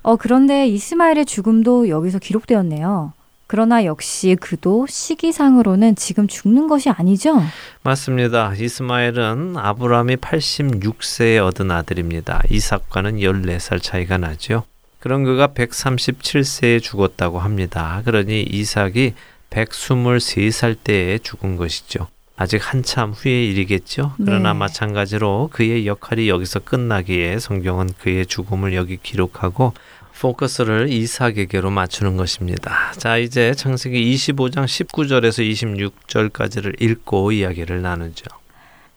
[0.01, 3.13] 어, 그런데 이스마엘의 죽음도 여기서 기록되었네요.
[3.51, 7.41] 그러나 역시 그도 시기상으로는 지금 죽는 것이 아니죠?
[7.81, 8.53] 맞습니다.
[8.53, 12.43] 이스마엘은 아브라함이 86세에 얻은 아들입니다.
[12.51, 14.65] 이삭과는 14살 차이가 나죠.
[14.99, 18.03] 그런 그가 137세에 죽었다고 합니다.
[18.05, 19.15] 그러니 이삭이
[19.49, 22.07] 123살 때에 죽은 것이죠.
[22.35, 24.13] 아직 한참 후의 일이겠죠.
[24.23, 24.59] 그러나 네.
[24.59, 29.73] 마찬가지로 그의 역할이 여기서 끝나기에 성경은 그의 죽음을 여기 기록하고
[30.19, 32.91] 포커스를 이삭에게로 맞추는 것입니다.
[32.97, 38.25] 자, 이제 창세기 25장 19절에서 26절까지를 읽고 이야기를 나누죠.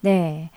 [0.00, 0.50] 네.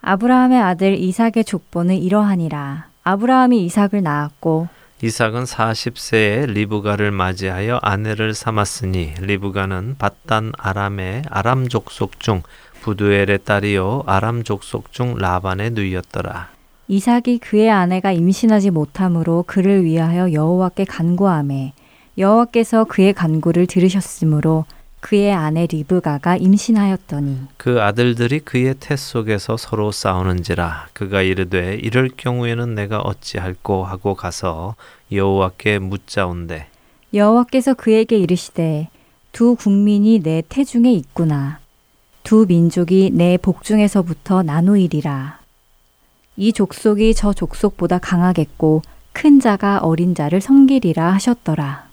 [0.00, 2.88] 아브라함의 아들 이삭의 족보는 이러하니라.
[3.04, 4.68] 아브라함이 이삭을 낳았고
[5.02, 12.42] 이삭은 40세에 리브가를 맞이하여 아내를 삼았으니 리브가는 바단 아람의 아람 족속 중
[12.80, 16.55] 부두엘의 딸이요 아람 족속 중 라반의 누이였더라.
[16.88, 21.72] 이삭이 그의 아내가 임신하지 못함으로 그를 위하여 여호와께 간구하매
[22.18, 24.64] 여호와께서 그의 간구를 들으셨으므로
[25.00, 32.74] 그의 아내 리브가가 임신하였더니 그 아들들이 그의 태 속에서 서로 싸우는지라 그가 이르되 이럴 경우에는
[32.74, 34.74] 내가 어찌할꼬 하고 가서
[35.12, 36.66] 여호와께 묻자온대.
[37.14, 38.88] 여호와께서 그에게 이르시되
[39.32, 41.60] 두 국민이 내 태중에 있구나.
[42.24, 45.35] 두 민족이 내 복중에서부터 나누이리라
[46.36, 48.82] 이 족속이 저 족속보다 강하겠고
[49.12, 51.86] 큰 자가 어린 자를 섬기리라 하셨더라.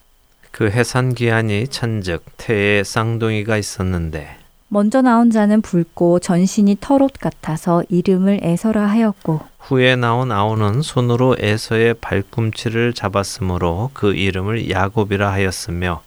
[0.52, 4.38] 그 해산 기한이 천즉 태에 쌍둥이가 있었는데
[4.68, 11.94] 먼저 나온 자는 붉고 전신이 털옷 같아서 이름을 에서라 하였고 후에 나온 아우는 손으로 에서의
[11.96, 16.02] 발꿈치를 잡았으므로 그 이름을 야곱이라 하였으며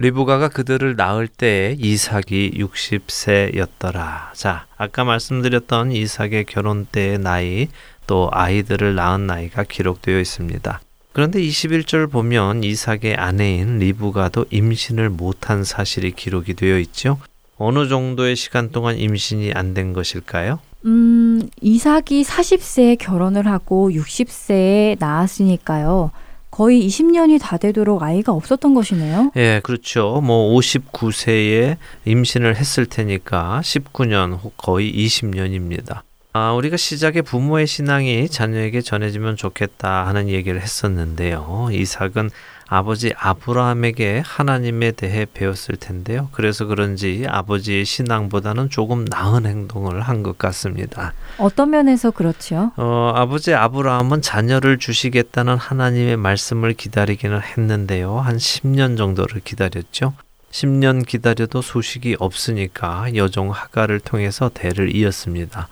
[0.00, 4.32] 리브가가 그들을 낳을 때에 이삭이 60세였더라.
[4.34, 7.66] 자, 아까 말씀드렸던 이삭의 결혼 때의 나이
[8.06, 10.80] 또 아이들을 낳은 나이가 기록되어 있습니다.
[11.12, 17.18] 그런데 21절 보면 이삭의 아내인 리브가도 임신을 못한 사실이 기록이 되어 있죠.
[17.56, 20.60] 어느 정도의 시간 동안 임신이 안 된 것일까요?
[20.84, 26.12] 음, 이삭이 40세에 결혼을 하고 60세에 낳았으니까요.
[26.58, 29.30] 거의 20년이 다 되도록 아이가 없었던 것이네요.
[29.36, 30.20] 예, 그렇죠.
[30.20, 36.00] 뭐 59세에 임신을 했을 테니까 19년 혹 거의 20년입니다.
[36.32, 41.68] 아, 우리가 시작에 부모의 신앙이 자녀에게 전해지면 좋겠다 하는 얘기를 했었는데요.
[41.70, 42.30] 이삭은
[42.68, 46.28] 아버지 아브라함에게 하나님에 대해 배웠을 텐데요.
[46.32, 51.12] 그래서 그런지 아버지의 신앙보다는 조금 나은 행동을 한 것 같습니다.
[51.38, 52.72] 어떤 면에서 그렇죠?
[52.76, 58.18] 어, 아버지 아브라함은 자녀를 주시겠다는 하나님의 말씀을 기다리기는 했는데요.
[58.18, 60.14] 한 10년 정도를 기다렸죠.
[60.50, 65.68] 10년 기다려도 소식이 없으니까 여종 하가를 통해서 대를 이었습니다.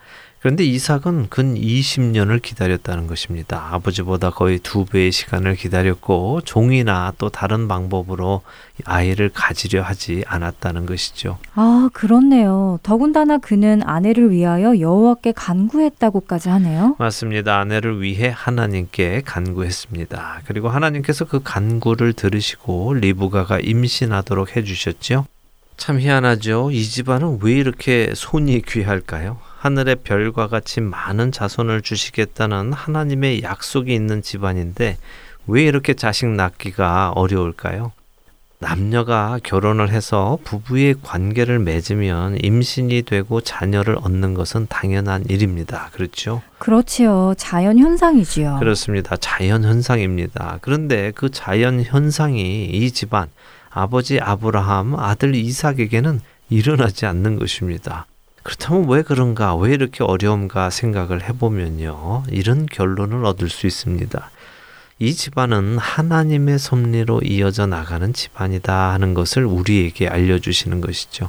[0.47, 3.67] 그런데 이삭은 근 20년을 기다렸다는 것입니다.
[3.73, 8.43] 아버지보다 거의 두 배의 시간을 기다렸고 종이나 또 다른 방법으로
[8.85, 11.39] 아이를 가지려 하지 않았다는 것이죠.
[11.57, 12.79] 아, 그렇네요.
[12.85, 16.95] 더군다나 그는 아내를 위하여 여호와께 간구했다고까지 하네요.
[17.01, 17.59] 맞습니다.
[17.59, 20.43] 아내를 위해 하나님께 간구했습니다.
[20.47, 25.27] 그리고 하나님께서 그 간구를 들으시고 리브가가 임신하도록 해 주셨죠.
[25.77, 26.71] 참 희한하죠.
[26.71, 29.39] 이 집안은 왜 이렇게 손이 귀할까요?
[29.67, 34.97] 하늘의 별과 같이 많은 자손을 주시겠다는 하나님의 약속이 있는 집안인데
[35.49, 37.91] 왜 이렇게 자식 낳기가 어려울까요?
[38.61, 45.91] 남녀가 결혼을 해서 부부의 관계를 맺으면 임신이 되고 자녀를 얻는 것은 당연한 일입니다.
[45.93, 46.43] 그렇죠?
[46.59, 47.35] 그렇지요.
[47.37, 48.59] 자연 현상이지요.
[48.61, 49.17] 그렇습니다.
[49.17, 50.59] 자연 현상입니다.
[50.63, 53.29] 그런데 그 자연 현상이 이 집안
[53.71, 58.07] 아버지 아브라함, 아들 이삭에게는 일어나지 않는 것입니다.
[58.47, 62.23] 그렇다면 왜 그런가, 왜 이렇게 어려움가 생각을 해보면요.
[62.31, 64.31] 이런 결론을 얻을 수 있습니다.
[65.01, 71.29] 이 집안은 하나님의 섭리로 이어져 나가는 집안이다 하는 것을 우리에게 알려주시는 것이죠.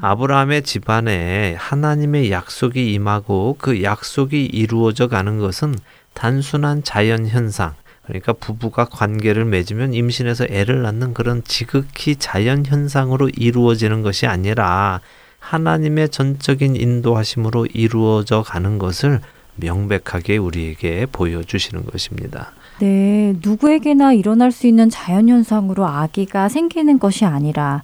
[0.00, 5.76] 아브라함의 집안에 하나님의 약속이 임하고 그 약속이 이루어져 가는 것은
[6.14, 14.02] 단순한 자연 현상, 그러니까 부부가 관계를 맺으면 임신해서 애를 낳는 그런 지극히 자연 현상으로 이루어지는
[14.02, 15.00] 것이 아니라
[15.38, 19.20] 하나님의 전적인 인도하심으로 이루어져 가는 것을
[19.56, 22.52] 명백하게 우리에게 보여주시는 것입니다.
[22.80, 27.82] 네, 누구에게나 일어날 수 있는 자연현상으로 아기가 생기는 것이 아니라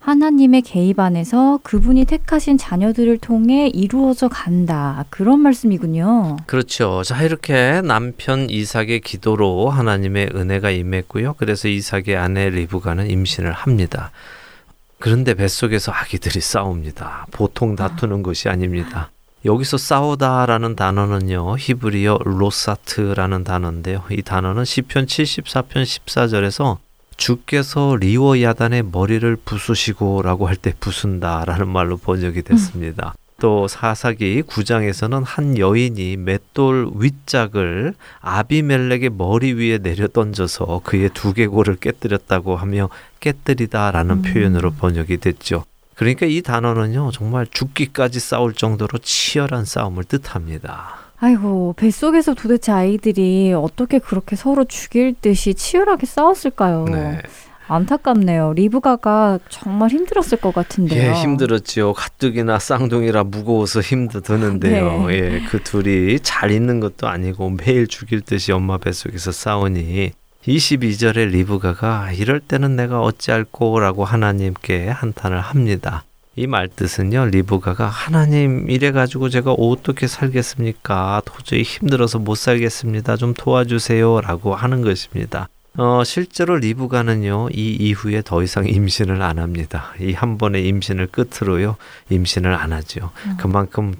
[0.00, 5.04] 하나님의 개입 안에서 그분이 택하신 자녀들을 통해 이루어져 간다.
[5.10, 6.36] 그런 말씀이군요.
[6.46, 7.02] 그렇죠.
[7.02, 11.34] 자, 이렇게 남편 이삭의 기도로 하나님의 은혜가 임했고요.
[11.36, 14.10] 그래서 이삭의 아내 리브가는 임신을 합니다.
[14.98, 17.26] 그런데 뱃속에서 아기들이 싸웁니다.
[17.30, 19.10] 보통 다투는 것이 아닙니다.
[19.44, 21.56] 여기서 싸우다라는 단어는요.
[21.58, 24.02] 히브리어 로사트라는 단어인데요.
[24.10, 26.78] 이 단어는 시편 74편 14절에서
[27.16, 33.14] 주께서 리워야단의 머리를 부수시고라고 할 때 부순다라는 말로 번역이 됐습니다.
[33.38, 33.40] 음.
[33.40, 42.56] 또 사사기 9장에서는 한 여인이 맷돌 윗짝을 아비멜렉의 머리 위에 내려 던져서 그의 두개골을 깨뜨렸다고
[42.56, 42.88] 하며
[43.20, 44.22] 깨뜨리다라는 음.
[44.22, 45.64] 표현으로 번역이 됐죠.
[45.94, 50.96] 그러니까 이 단어는요, 정말 죽기까지 싸울 정도로 치열한 싸움을 뜻합니다.
[51.20, 56.84] 아이고, 뱃속에서 도대체 아이들이 어떻게 그렇게 서로 죽일 듯이 치열하게 싸웠을까요?
[56.84, 57.22] 네.
[57.68, 58.54] 안타깝네요.
[58.54, 61.10] 리브가가 정말 힘들었을 것 같은데요.
[61.10, 61.92] 예, 힘들었지요.
[61.92, 65.06] 가뜩이나 쌍둥이라 무거워서 힘도 드는데요.
[65.06, 65.14] 네.
[65.14, 70.12] 예, 그 둘이 잘 있는 것도 아니고 매일 죽일 듯이 엄마 뱃속에서 싸우니
[70.46, 76.04] 22절에 리브가가 이럴 때는 내가 어찌할꼬라고 하나님께 한탄을 합니다.
[76.36, 81.20] 이 말 뜻은요, 리브가가 하나님 이래가지고 제가 어떻게 살겠습니까?
[81.24, 83.16] 도저히 힘들어서 못 살겠습니다.
[83.16, 84.20] 좀 도와주세요.
[84.20, 85.48] 라고 하는 것입니다.
[85.78, 89.92] 어, 실제로 리브가는요, 이 이후에 더 이상 임신을 안 합니다.
[90.00, 91.76] 이 한 번의 임신을 끝으로요,
[92.10, 93.10] 임신을 안 하죠.
[93.26, 93.36] 음.
[93.38, 93.94] 그만큼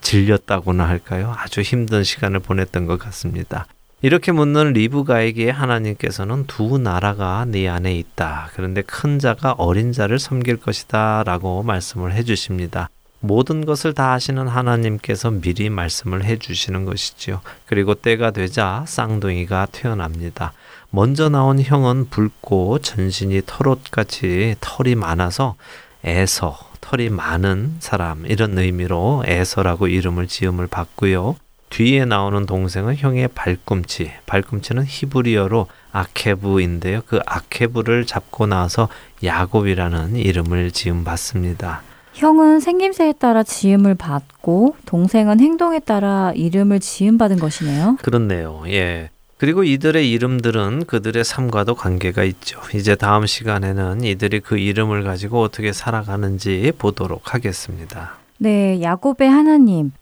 [0.00, 1.34] 질렸다고나 할까요?
[1.36, 3.66] 아주 힘든 시간을 보냈던 것 같습니다.
[4.00, 8.50] 이렇게 묻는 리브가에게 하나님께서는 두 나라가 네 안에 있다.
[8.54, 11.24] 그런데 큰 자가 어린 자를 섬길 것이다.
[11.26, 12.88] 라고 말씀을 해 주십니다.
[13.20, 17.40] 모든 것을 다 하시는 하나님께서 미리 말씀을 해 주시는 것이지요.
[17.66, 20.52] 그리고 때가 되자 쌍둥이가 태어납니다.
[20.90, 25.56] 먼저 나온 형은 붉고 전신이 털옷같이 털이 많아서
[26.04, 31.36] 에서, 털이 많은 사람 이런 의미로 에서라고 이름을 지음을 받고요.
[31.70, 37.02] 뒤에 나오는 동생은 형의 발꿈치, 발꿈치는 히브리어로 아케브인데요.
[37.06, 38.88] 그 아케브를 잡고 나서
[39.22, 41.82] 야곱이라는 이름을 지음 받습니다.
[42.14, 47.98] 형은 생김새에 따라 지음을 받고 동생은 행동에 따라 이름을 지음 받은 것이네요.
[48.02, 48.62] 그렇네요.
[48.68, 49.10] 예.
[49.38, 52.60] 그리고 이들의 이름들은 그들의 삶과도 관계가 있죠.
[52.74, 58.16] 이제 다음 시간에는 이들이 그 이름을 가지고 어떻게 살아가는지 보도록 하겠습니다.
[58.38, 59.92] 네, 야곱의 하나님.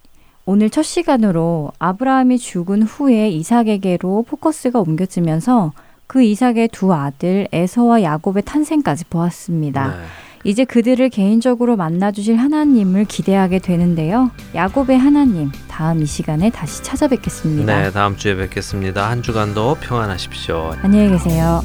[0.46, 5.72] 오늘 첫 시간으로 아브라함이 죽은 후에 이삭에게로 포커스가 옮겨지면서
[6.06, 9.88] 그 이삭의 두 아들 에서와 야곱의 탄생까지 보았습니다.
[9.88, 9.94] 네.
[10.44, 14.30] 이제 그들을 개인적으로 만나주실 하나님을 기대하게 되는데요.
[14.54, 17.82] 야곱의 하나님, 다음 이 시간에 다시 찾아뵙겠습니다.
[17.82, 19.10] 네, 다음 주에 뵙겠습니다.
[19.10, 20.72] 한 주간도 평안하십시오.
[20.80, 21.60] 안녕히 계세요.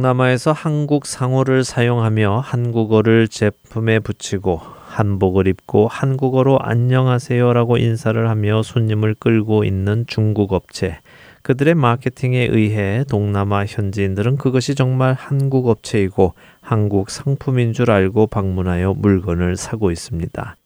[0.00, 9.64] 동남아에서 한국 상호를 사용하며 한국어를 제품에 붙이고 한복을 입고 한국어로 안녕하세요라고 인사를 하며 손님을 끌고
[9.64, 10.96] 있는 중국 업체.
[11.42, 16.32] 그들의 마케팅에 의해 동남아 현지인들은 그것이 정말 한국 업체이고
[16.62, 20.56] 한국 상품인 줄 알고 방문하여 물건을 사고 있습니다.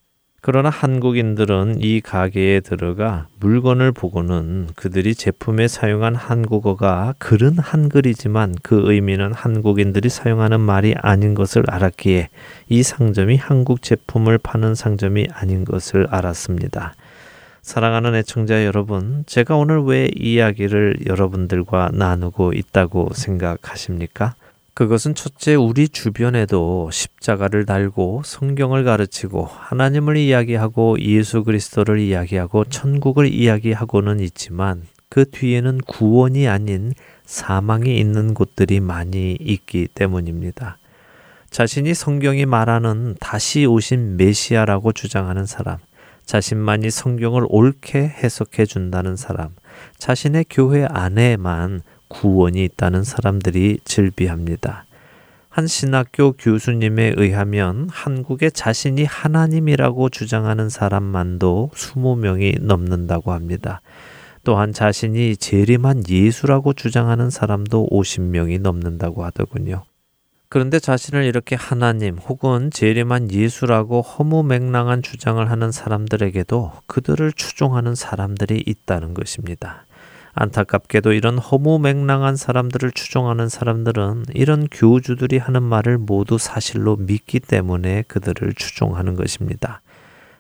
[0.47, 9.33] 그러나 한국인들은 이 가게에 들어가 물건을 보고는 그들이 제품에 사용한 한국어가 글은 한글이지만 그 의미는
[9.33, 12.29] 한국인들이 사용하는 말이 아닌 것을 알았기에
[12.69, 16.93] 이 상점이 한국 제품을 파는 상점이 아닌 것을 알았습니다.
[17.63, 24.35] 사랑하는 애청자 여러분, 제가 오늘 왜 이야기를 여러분들과 나누고 있다고 생각하십니까?
[24.75, 34.19] 그것은 첫째 우리 주변에도 십자가를 달고 성경을 가르치고 하나님을 이야기하고 예수 그리스도를 이야기하고 천국을 이야기하고는
[34.19, 36.93] 있지만 그 뒤에는 구원이 아닌
[37.25, 40.79] 사망이 있는 곳들이 많이 있기 때문입니다.
[41.51, 45.79] 자신이 성경이 말하는 다시 오신 메시아라고 주장하는 사람,
[46.27, 49.51] 자신만이 성경을 옳게 해석해 준다는 사람,
[49.99, 51.83] 자신의 교회 안에만
[52.15, 54.87] 구원이 있다는 사람들이 즐비합니다.
[55.49, 63.81] 한 신학교 교수님에 의하면 한국에 자신이 하나님이라고 주장하는 사람만도 20명이 넘는다고 합니다.
[64.43, 69.85] 또한 자신이 재림한 예수라고 주장하는 사람도 50명이 넘는다고 하더군요.
[70.49, 79.15] 그런데 자신을 이렇게 하나님 혹은 재림한 예수라고 허무맹랑한 주장을 하는 사람들에게도 그들을 추종하는 사람들이 있다는
[79.15, 79.87] 것입니다.
[80.35, 88.55] 안타깝게도 이런 허무맹랑한 사람들을 추종하는 사람들은 이런 교주들이 하는 말을 모두 사실로 믿기 때문에 그들을
[88.55, 89.81] 추종하는 것입니다.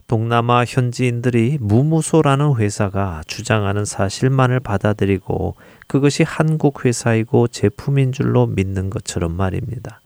[0.06, 5.54] 동남아 현지인들이 무무소라는 회사가 주장하는 사실만을 받아들이고
[5.86, 10.00] 그것이 한국 회사이고 제품인 줄로 믿는 것처럼 말입니다.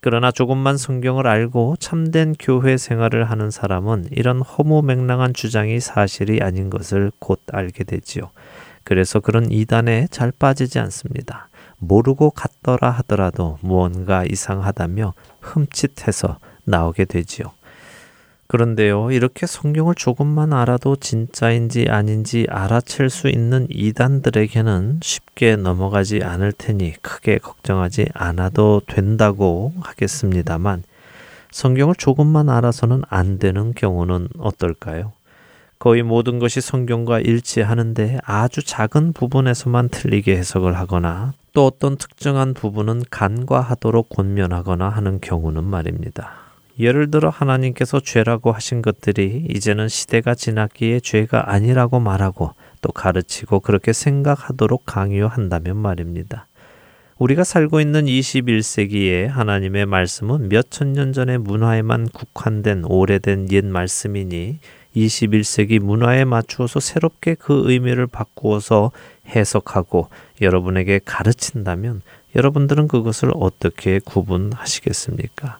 [0.00, 7.12] 그러나 조금만 성경을 알고 참된 교회 생활을 하는 사람은 이런 허무맹랑한 주장이 사실이 아닌 것을
[7.18, 8.30] 곧 알게 되지요.
[8.84, 11.48] 그래서 그런 이단에 잘 빠지지 않습니다.
[11.78, 17.46] 모르고 갔더라 하더라도 무언가 이상하다며 흠칫해서 나오게 되지요.
[18.46, 26.92] 그런데요, 이렇게 성경을 조금만 알아도 진짜인지 아닌지 알아챌 수 있는 이단들에게는 쉽게 넘어가지 않을 테니
[27.00, 30.82] 크게 걱정하지 않아도 된다고 하겠습니다만,
[31.50, 35.12] 성경을 조금만 알아서는 안 되는 경우는 어떨까요?
[35.82, 43.02] 거의 모든 것이 성경과 일치하는데 아주 작은 부분에서만 틀리게 해석을 하거나 또 어떤 특정한 부분은
[43.10, 46.34] 간과하도록 권면하거나 하는 경우는 말입니다.
[46.78, 53.92] 예를 들어 하나님께서 죄라고 하신 것들이 이제는 시대가 지났기에 죄가 아니라고 말하고 또 가르치고 그렇게
[53.92, 56.46] 생각하도록 강요한다면 말입니다.
[57.18, 64.60] 우리가 살고 있는 21세기에 하나님의 말씀은 몇 천 년 전의 문화에만 국한된 오래된 옛 말씀이니
[64.96, 68.90] 21세기 문화에 맞추어서 새롭게 그 의미를 바꾸어서
[69.28, 70.08] 해석하고
[70.40, 72.02] 여러분에게 가르친다면
[72.34, 75.58] 여러분들은 그것을 어떻게 구분하시겠습니까?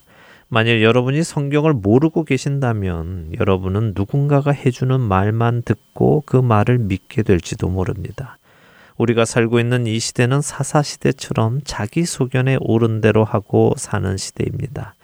[0.49, 8.37] 만일 여러분이 성경을 모르고 계신다면 여러분은 누군가가 해주는 말만 듣고 그 말을 믿게 될지도 모릅니다.
[8.99, 14.95] 우리가 살고 있는 이 시대는 사사시대처럼 자기 소견에 옳은 대로 하고 사는 시대입니다.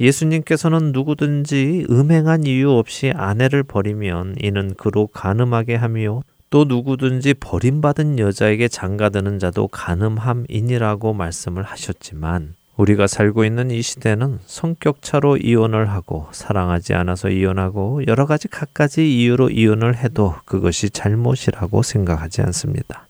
[0.00, 8.68] 예수님께서는 누구든지 음행한 이유 없이 아내를 버리면 이는 그로 가늠하게 하며 또 누구든지 버림받은 여자에게
[8.68, 17.28] 장가드는 자도 가늠함이니라고 말씀을 하셨지만 우리가 살고 있는 이 시대는 성격차로 이혼을 하고 사랑하지 않아서
[17.28, 23.07] 이혼하고 여러 가지 갖가지 이유로 이혼을 해도 그것이 잘못이라고 생각하지 않습니다.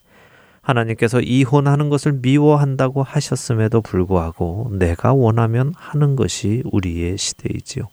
[0.69, 7.85] 하나님께서 이혼하는 것을 미워한다고 하셨음에도 불구하고 내가 원하면 하는 것이 우리의 시대이지요.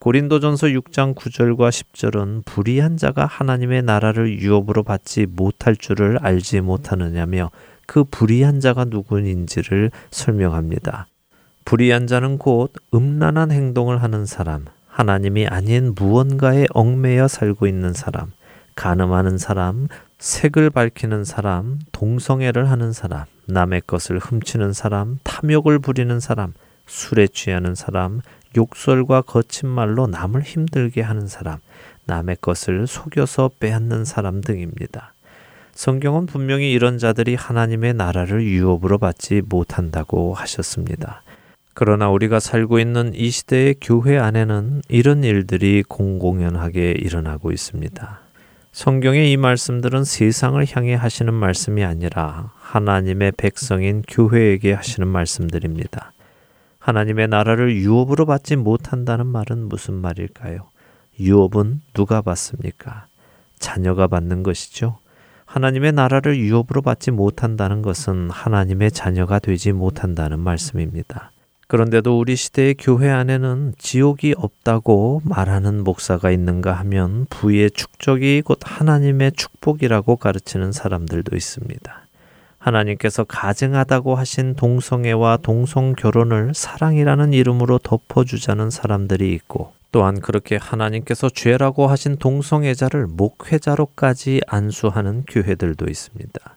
[0.00, 7.50] 고린도전서 6장 9절과 10절은 불의한 자가 하나님의 나라를 유업으로 받지 못할 줄을 알지 못하느냐며
[7.86, 11.06] 그 불의한 자가 누구인지를 설명합니다.
[11.64, 18.32] 불의한 자는 곧 음란한 행동을 하는 사람, 하나님이 아닌 무언가에 얽매여 살고 있는 사람,
[18.74, 19.88] 가늠하는 사람,
[20.24, 26.54] 색을 밝히는 사람, 동성애를 하는 사람, 남의 것을 훔치는 사람, 탐욕을 부리는 사람,
[26.86, 28.22] 술에 취하는 사람,
[28.56, 31.58] 욕설과 거친 말로 남을 힘들게 하는 사람,
[32.06, 35.12] 남의 것을 속여서 빼앗는 사람 등입니다.
[35.74, 41.22] 성경은 분명히 이런 자들이 하나님의 나라를 유업으로 받지 못한다고 하셨습니다.
[41.74, 48.23] 그러나 우리가 살고 있는 이 시대의 교회 안에는 이런 일들이 공공연하게 일어나고 있습니다.
[48.74, 56.12] 성경의 이 말씀들은 세상을 향해 하시는 말씀이 아니라 하나님의 백성인 교회에게 하시는 말씀들입니다.
[56.80, 60.70] 하나님의 나라를 유업으로 받지 못한다는 말은 무슨 말일까요?
[61.20, 63.06] 유업은 누가 받습니까?
[63.60, 64.98] 자녀가 받는 것이죠.
[65.44, 71.30] 하나님의 나라를 유업으로 받지 못한다는 것은 하나님의 자녀가 되지 못한다는 말씀입니다.
[71.66, 79.32] 그런데도 우리 시대의 교회 안에는 지옥이 없다고 말하는 목사가 있는가 하면 부의 축적이 곧 하나님의
[79.32, 82.04] 축복이라고 가르치는 사람들도 있습니다.
[82.58, 91.86] 하나님께서 가증하다고 하신 동성애와 동성 결혼을 사랑이라는 이름으로 덮어주자는 사람들이 있고 또한 그렇게 하나님께서 죄라고
[91.86, 96.53] 하신 동성애자를 목회자로까지 안수하는 교회들도 있습니다.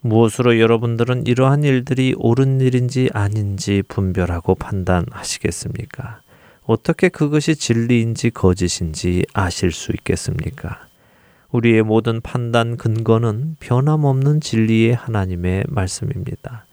[0.00, 6.20] 무엇으로 여러분들은 이러한 일들이 옳은 일인지 아닌지 분별하고 판단하시겠습니까?
[6.64, 10.86] 어떻게 그것이 진리인지 거짓인지 아실 수 있겠습니까?
[11.50, 16.66] 우리의 모든 판단 근거는 변함없는 진리의 하나님의 말씀입니다.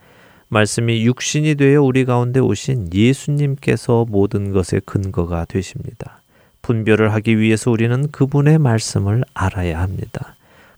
[0.50, 6.22] 말씀이 육신이 되어 우리 가운데 오신 예수님께서 모든 것의 근거가 되십니다.
[6.62, 10.36] 분별을 하기 위해서 우리는 그분의 말씀을 알아야 합니다.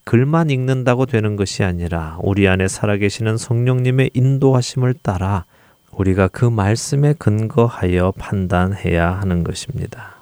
[0.07, 5.43] 글만 읽는다고 되는 것이 아니라 우리 안에 살아계시는 성령님의 인도하심을 따라
[5.91, 10.15] 우리가 그 말씀에 근거하여 판단해야 하는 것입니다.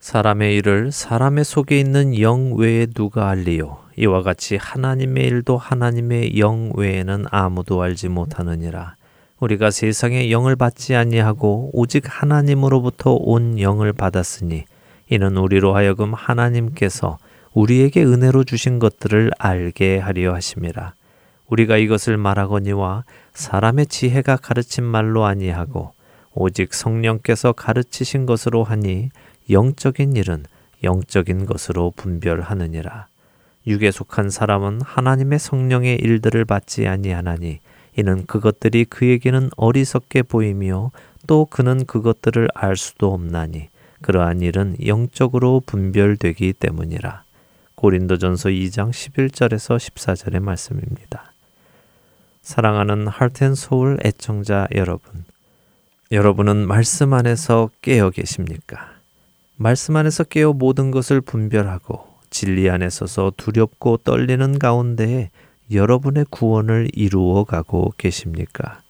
[0.00, 3.78] 사람의 일을 사람의 속에 있는 영 외에 누가 알리요?
[3.96, 8.96] 이와 같이 하나님의 일도 하나님의 영 외에는 아무도 알지 못하느니라.
[9.38, 14.64] 우리가 세상의 영을 받지 아니하고 오직 하나님으로부터 온 영을 받았으니
[15.08, 17.18] 이는 우리로 하여금 하나님께서
[17.52, 20.94] 우리에게 은혜로 주신 것들을 알게 하려 하심이라.
[21.48, 25.92] 우리가 이것을 말하거니와 사람의 지혜가 가르친 말로 아니하고
[26.32, 29.10] 오직 성령께서 가르치신 것으로 하니
[29.50, 30.44] 영적인 일은
[30.84, 33.08] 영적인 것으로 분별하느니라.
[33.66, 37.58] 육에 속한 사람은 하나님의 성령의 일들을 받지 아니하나니
[37.98, 40.92] 이는 그것들이 그에게는 어리석게 보이며
[41.26, 43.68] 또 그는 그것들을 알 수도 없나니
[44.00, 47.24] 그러한 일은 영적으로 분별되기 때문이라.
[47.80, 51.32] 고린도전서 2장 11절에서 14절의 말씀입니다.
[52.42, 55.24] 사랑하는 하트앤소울 애청자 여러분.
[56.12, 58.96] 여러분은 말씀 안에서 깨어 계십니까?
[59.56, 65.30] 말씀 안에서 깨어 모든 것을 분별하고 진리 안에 서서 두렵고 떨리는 가운데에
[65.72, 68.82] 여러분의 구원을 이루어 가고 계십니까?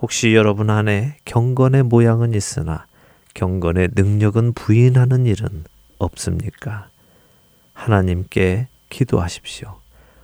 [0.00, 2.86] 혹시 여러분 안에 경건의 모양은 있으나
[3.34, 5.64] 경건의 능력은 부인하는 일은
[5.98, 6.91] 없습니까?
[7.82, 9.74] 하나님께 기도하십시오.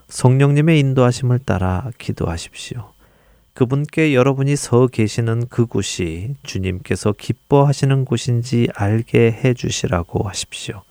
[0.09, 2.93] 성령님의 인도하심을 따라 기도하십시오.
[3.55, 10.83] 그분께 여러분이 서 계시는 그 곳이 주님께서 기뻐하시는 곳인지 알게 해 주시라고 하십시오.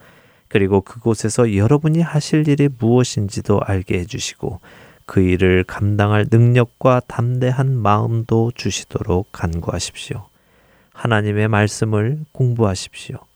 [0.49, 4.59] 그리고 그곳에서 여러분이 하실 일이 무엇인지도 알게 해 주시고
[5.05, 10.25] 그 일을 감당할 능력과 담대한 마음도 주시도록 간구하십시오.
[10.91, 13.26] 하나님의 말씀을 공부하십시오.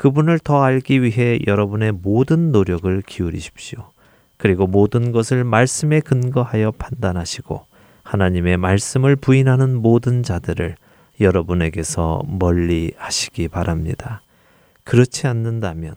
[0.00, 3.90] 그분을 더 알기 위해 여러분의 모든 노력을 기울이십시오.
[4.38, 7.66] 그리고 모든 것을 말씀에 근거하여 판단하시고
[8.04, 10.76] 하나님의 말씀을 부인하는 모든 자들을
[11.20, 14.22] 여러분에게서 멀리 하시기 바랍니다.
[14.84, 15.96] 그렇지 않는다면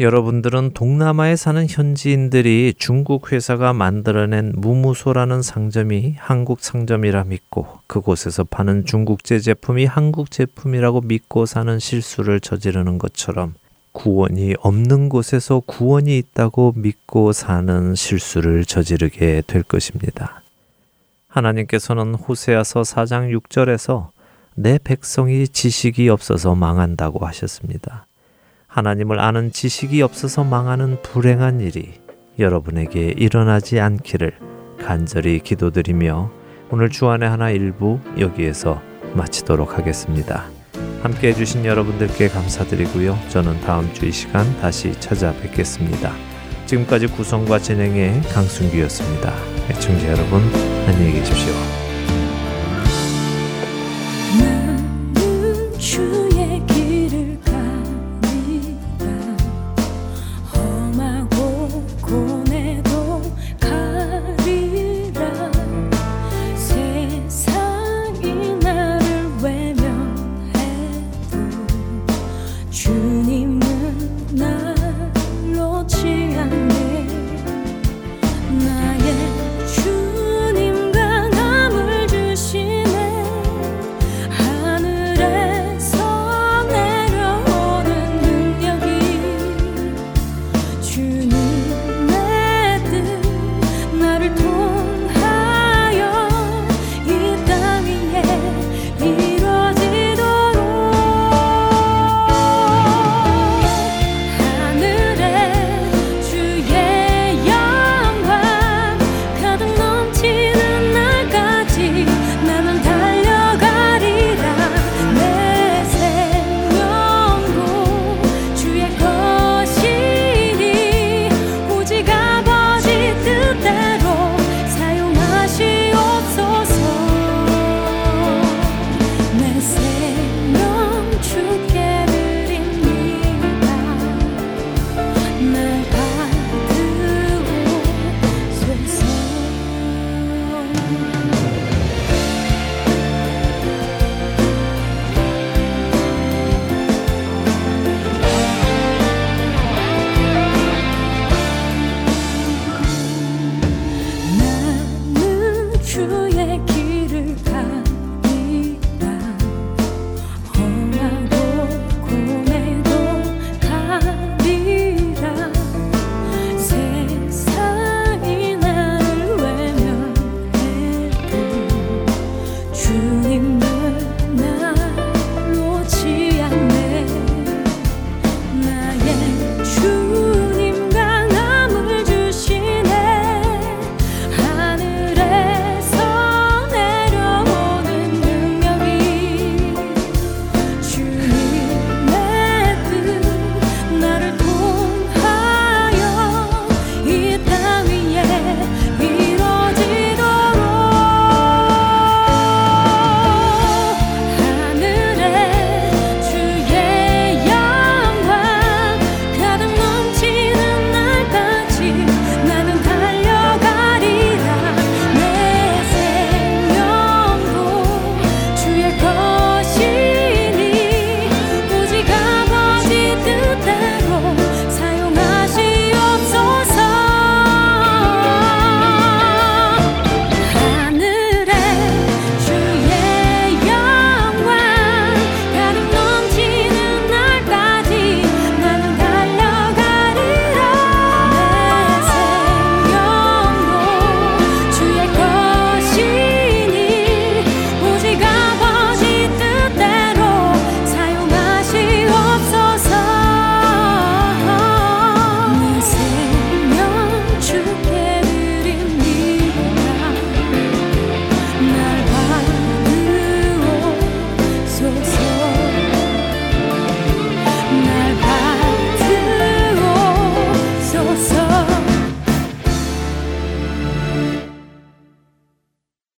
[0.00, 9.40] 여러분들은 동남아에 사는 현지인들이 중국 회사가 만들어낸 무무소라는 상점이 한국 상점이라 믿고 그곳에서 파는 중국제
[9.40, 13.52] 제품이 한국 제품이라고 믿고 사는 실수를 저지르는 것처럼
[13.92, 20.40] 구원이 없는 곳에서 구원이 있다고 믿고 사는 실수를 저지르게 될 것입니다.
[21.28, 24.08] 하나님께서는 호세아서 4장 6절에서
[24.54, 28.06] 내 백성이 지식이 없어서 망한다고 하셨습니다.
[28.70, 31.94] 하나님을 아는 지식이 없어서 망하는 불행한 일이
[32.38, 34.32] 여러분에게 일어나지 않기를
[34.80, 36.30] 간절히 기도드리며
[36.70, 38.80] 오늘 주안의 하나 일부 여기에서
[39.14, 40.44] 마치도록 하겠습니다.
[41.02, 43.18] 함께 해주신 여러분들께 감사드리고요.
[43.28, 46.12] 저는 다음 주 이 시간 다시 찾아뵙겠습니다.
[46.66, 49.32] 지금까지 구성과 진행의 강순기였습니다.
[49.70, 50.40] 애청자 여러분,
[50.86, 51.89] 안녕히 계십시오.